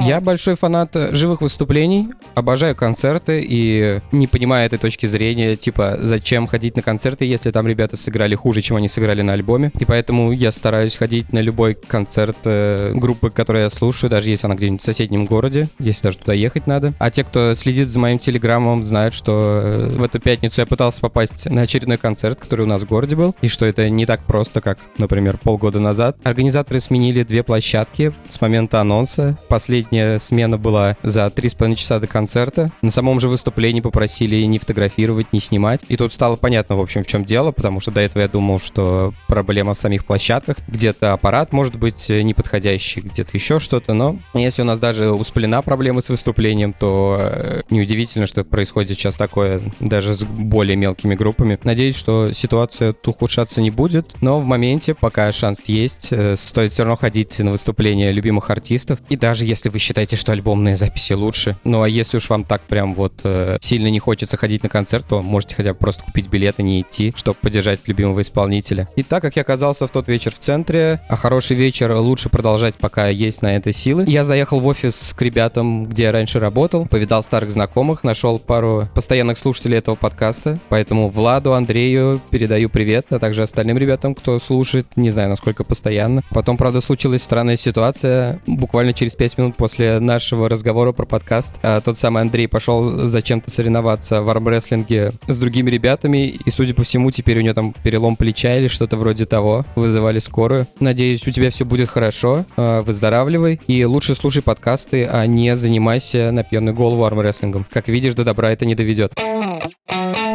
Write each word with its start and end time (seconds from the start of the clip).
Я 0.00 0.20
большой 0.20 0.56
фанат 0.56 0.96
живых 1.12 1.42
выступлений, 1.42 2.08
обожаю 2.34 2.74
концерты 2.74 3.44
и 3.46 4.00
не 4.12 4.26
понимаю 4.26 4.66
этой 4.66 4.78
точки 4.78 5.06
зрения, 5.06 5.56
типа, 5.56 5.98
зачем 6.00 6.46
ходить 6.46 6.76
на 6.76 6.82
концерты, 6.82 7.24
если 7.24 7.50
там 7.50 7.66
ребята 7.66 7.96
сыграли 7.96 8.34
хуже, 8.34 8.62
чем 8.62 8.76
они 8.76 8.88
сыграли 8.88 9.22
на 9.22 9.34
альбоме. 9.34 9.72
И 9.78 9.84
поэтому 9.84 10.32
я 10.32 10.52
стараюсь 10.52 10.96
ходить 10.96 11.32
на 11.32 11.40
любой 11.40 11.74
концерт 11.74 12.36
э, 12.44 12.92
группы, 12.94 13.30
которую 13.30 13.64
я 13.64 13.70
слушаю, 13.70 14.10
даже 14.10 14.30
если 14.30 14.46
она 14.46 14.54
где-нибудь 14.54 14.80
в 14.80 14.84
соседнем 14.84 15.26
городе, 15.26 15.68
если 15.78 16.04
даже 16.04 16.18
туда 16.18 16.32
ехать 16.32 16.66
надо. 16.66 16.92
А 16.98 17.10
те, 17.10 17.22
кто 17.24 17.52
следит 17.54 17.88
за 17.88 17.98
моим 17.98 18.18
телеграммом, 18.18 18.82
знают, 18.82 19.14
что 19.14 19.60
э, 19.62 19.90
в 19.96 20.02
эту 20.02 20.18
пятницу 20.18 20.60
я 20.60 20.66
пытался 20.66 21.00
попасть 21.00 21.48
на 21.50 21.62
очередной 21.62 21.98
концерт, 21.98 22.38
который 22.38 22.62
у 22.62 22.68
нас 22.68 22.82
в 22.82 22.86
городе 22.86 23.16
был, 23.16 23.34
и 23.42 23.48
что 23.48 23.66
это 23.66 23.88
не 23.90 24.06
так 24.06 24.24
просто, 24.24 24.60
как, 24.60 24.78
например, 24.98 25.36
полгода 25.36 25.78
назад. 25.78 26.16
Организаторы 26.24 26.80
сменили 26.80 27.22
две 27.22 27.42
площадки 27.42 28.12
с 28.28 28.40
момента 28.40 28.80
анонса. 28.80 29.38
Последний 29.48 29.89
Последняя 29.90 30.20
смена 30.20 30.56
была 30.56 30.96
за 31.02 31.26
3,5 31.26 31.74
часа 31.74 31.98
до 31.98 32.06
концерта. 32.06 32.70
На 32.80 32.92
самом 32.92 33.18
же 33.18 33.28
выступлении 33.28 33.80
попросили 33.80 34.36
не 34.44 34.60
фотографировать, 34.60 35.32
не 35.32 35.40
снимать. 35.40 35.80
И 35.88 35.96
тут 35.96 36.12
стало 36.12 36.36
понятно, 36.36 36.76
в 36.76 36.80
общем, 36.80 37.02
в 37.02 37.08
чем 37.08 37.24
дело, 37.24 37.50
потому 37.50 37.80
что 37.80 37.90
до 37.90 37.98
этого 37.98 38.22
я 38.22 38.28
думал, 38.28 38.60
что 38.60 39.12
проблема 39.26 39.74
в 39.74 39.78
самих 39.78 40.04
площадках. 40.06 40.58
Где-то 40.68 41.12
аппарат 41.12 41.52
может 41.52 41.74
быть 41.74 42.08
неподходящий, 42.08 43.00
где-то 43.00 43.30
еще 43.34 43.58
что-то, 43.58 43.92
но 43.92 44.20
если 44.32 44.62
у 44.62 44.64
нас 44.64 44.78
даже 44.78 45.10
у 45.10 45.24
Сплина 45.24 45.60
проблемы 45.60 46.02
с 46.02 46.08
выступлением, 46.08 46.72
то 46.72 47.18
э, 47.20 47.62
неудивительно, 47.70 48.26
что 48.26 48.44
происходит 48.44 48.96
сейчас 48.96 49.16
такое 49.16 49.60
даже 49.80 50.12
с 50.12 50.22
более 50.22 50.76
мелкими 50.76 51.16
группами. 51.16 51.58
Надеюсь, 51.64 51.96
что 51.96 52.32
ситуация 52.32 52.94
ухудшаться 53.04 53.60
не 53.60 53.72
будет, 53.72 54.14
но 54.20 54.38
в 54.38 54.44
моменте, 54.44 54.94
пока 54.94 55.32
шанс 55.32 55.58
есть, 55.66 56.12
э, 56.12 56.36
стоит 56.36 56.72
все 56.72 56.84
равно 56.84 56.96
ходить 56.96 57.40
на 57.40 57.50
выступления 57.50 58.12
любимых 58.12 58.50
артистов. 58.50 59.00
И 59.08 59.16
даже 59.16 59.44
если 59.44 59.68
вы 59.68 59.79
считаете, 59.80 60.16
что 60.16 60.32
альбомные 60.32 60.76
записи 60.76 61.12
лучше. 61.12 61.56
Ну 61.64 61.82
а 61.82 61.88
если 61.88 62.18
уж 62.18 62.28
вам 62.30 62.44
так 62.44 62.62
прям 62.62 62.94
вот 62.94 63.20
э, 63.24 63.58
сильно 63.60 63.88
не 63.88 63.98
хочется 63.98 64.36
ходить 64.36 64.62
на 64.62 64.68
концерт, 64.68 65.06
то 65.08 65.22
можете 65.22 65.54
хотя 65.54 65.72
бы 65.72 65.78
просто 65.78 66.04
купить 66.04 66.28
билет 66.28 66.58
и 66.58 66.62
не 66.62 66.80
идти, 66.80 67.12
чтобы 67.16 67.38
поддержать 67.40 67.80
любимого 67.86 68.22
исполнителя. 68.22 68.88
И 68.96 69.02
так 69.02 69.22
как 69.22 69.36
я 69.36 69.42
оказался 69.42 69.86
в 69.86 69.90
тот 69.90 70.08
вечер 70.08 70.32
в 70.32 70.38
центре, 70.38 71.00
а 71.08 71.16
хороший 71.16 71.56
вечер 71.56 71.92
лучше 71.92 72.28
продолжать, 72.28 72.76
пока 72.76 73.08
есть 73.08 73.42
на 73.42 73.56
это 73.56 73.72
силы, 73.72 74.04
я 74.06 74.24
заехал 74.24 74.60
в 74.60 74.66
офис 74.66 75.14
к 75.16 75.22
ребятам, 75.22 75.84
где 75.84 76.04
я 76.04 76.12
раньше 76.12 76.40
работал, 76.40 76.86
повидал 76.86 77.22
старых 77.22 77.50
знакомых, 77.50 78.04
нашел 78.04 78.38
пару 78.38 78.88
постоянных 78.94 79.38
слушателей 79.38 79.78
этого 79.78 79.94
подкаста, 79.94 80.58
поэтому 80.68 81.08
Владу, 81.08 81.54
Андрею 81.54 82.20
передаю 82.30 82.68
привет, 82.68 83.06
а 83.10 83.18
также 83.18 83.42
остальным 83.42 83.78
ребятам, 83.78 84.14
кто 84.14 84.38
слушает, 84.38 84.86
не 84.96 85.10
знаю, 85.10 85.28
насколько 85.28 85.64
постоянно. 85.64 86.22
Потом, 86.30 86.56
правда, 86.56 86.80
случилась 86.80 87.22
странная 87.22 87.56
ситуация. 87.56 88.40
Буквально 88.46 88.92
через 88.92 89.14
5 89.14 89.38
минут 89.38 89.56
после 89.56 89.69
после 89.70 90.00
нашего 90.00 90.48
разговора 90.48 90.90
про 90.90 91.06
подкаст 91.06 91.54
а, 91.62 91.80
тот 91.80 91.96
самый 91.96 92.22
Андрей 92.22 92.48
пошел 92.48 93.06
зачем-то 93.06 93.52
соревноваться 93.52 94.20
в 94.20 94.28
армрестлинге 94.28 95.12
с 95.28 95.38
другими 95.38 95.70
ребятами, 95.70 96.26
и, 96.26 96.50
судя 96.50 96.74
по 96.74 96.82
всему, 96.82 97.12
теперь 97.12 97.38
у 97.38 97.42
него 97.42 97.54
там 97.54 97.72
перелом 97.84 98.16
плеча 98.16 98.56
или 98.56 98.66
что-то 98.66 98.96
вроде 98.96 99.26
того. 99.26 99.64
Вызывали 99.76 100.18
скорую. 100.18 100.66
Надеюсь, 100.80 101.24
у 101.24 101.30
тебя 101.30 101.52
все 101.52 101.64
будет 101.64 101.88
хорошо, 101.88 102.44
а, 102.56 102.82
выздоравливай, 102.82 103.60
и 103.68 103.84
лучше 103.84 104.16
слушай 104.16 104.42
подкасты, 104.42 105.06
а 105.06 105.24
не 105.26 105.54
занимайся 105.54 106.32
на 106.32 106.42
пьяную 106.42 106.74
голову 106.74 107.04
армрестлингом. 107.04 107.64
Как 107.70 107.86
видишь, 107.86 108.14
до 108.14 108.24
добра 108.24 108.50
это 108.50 108.66
не 108.66 108.74
доведет. 108.74 109.12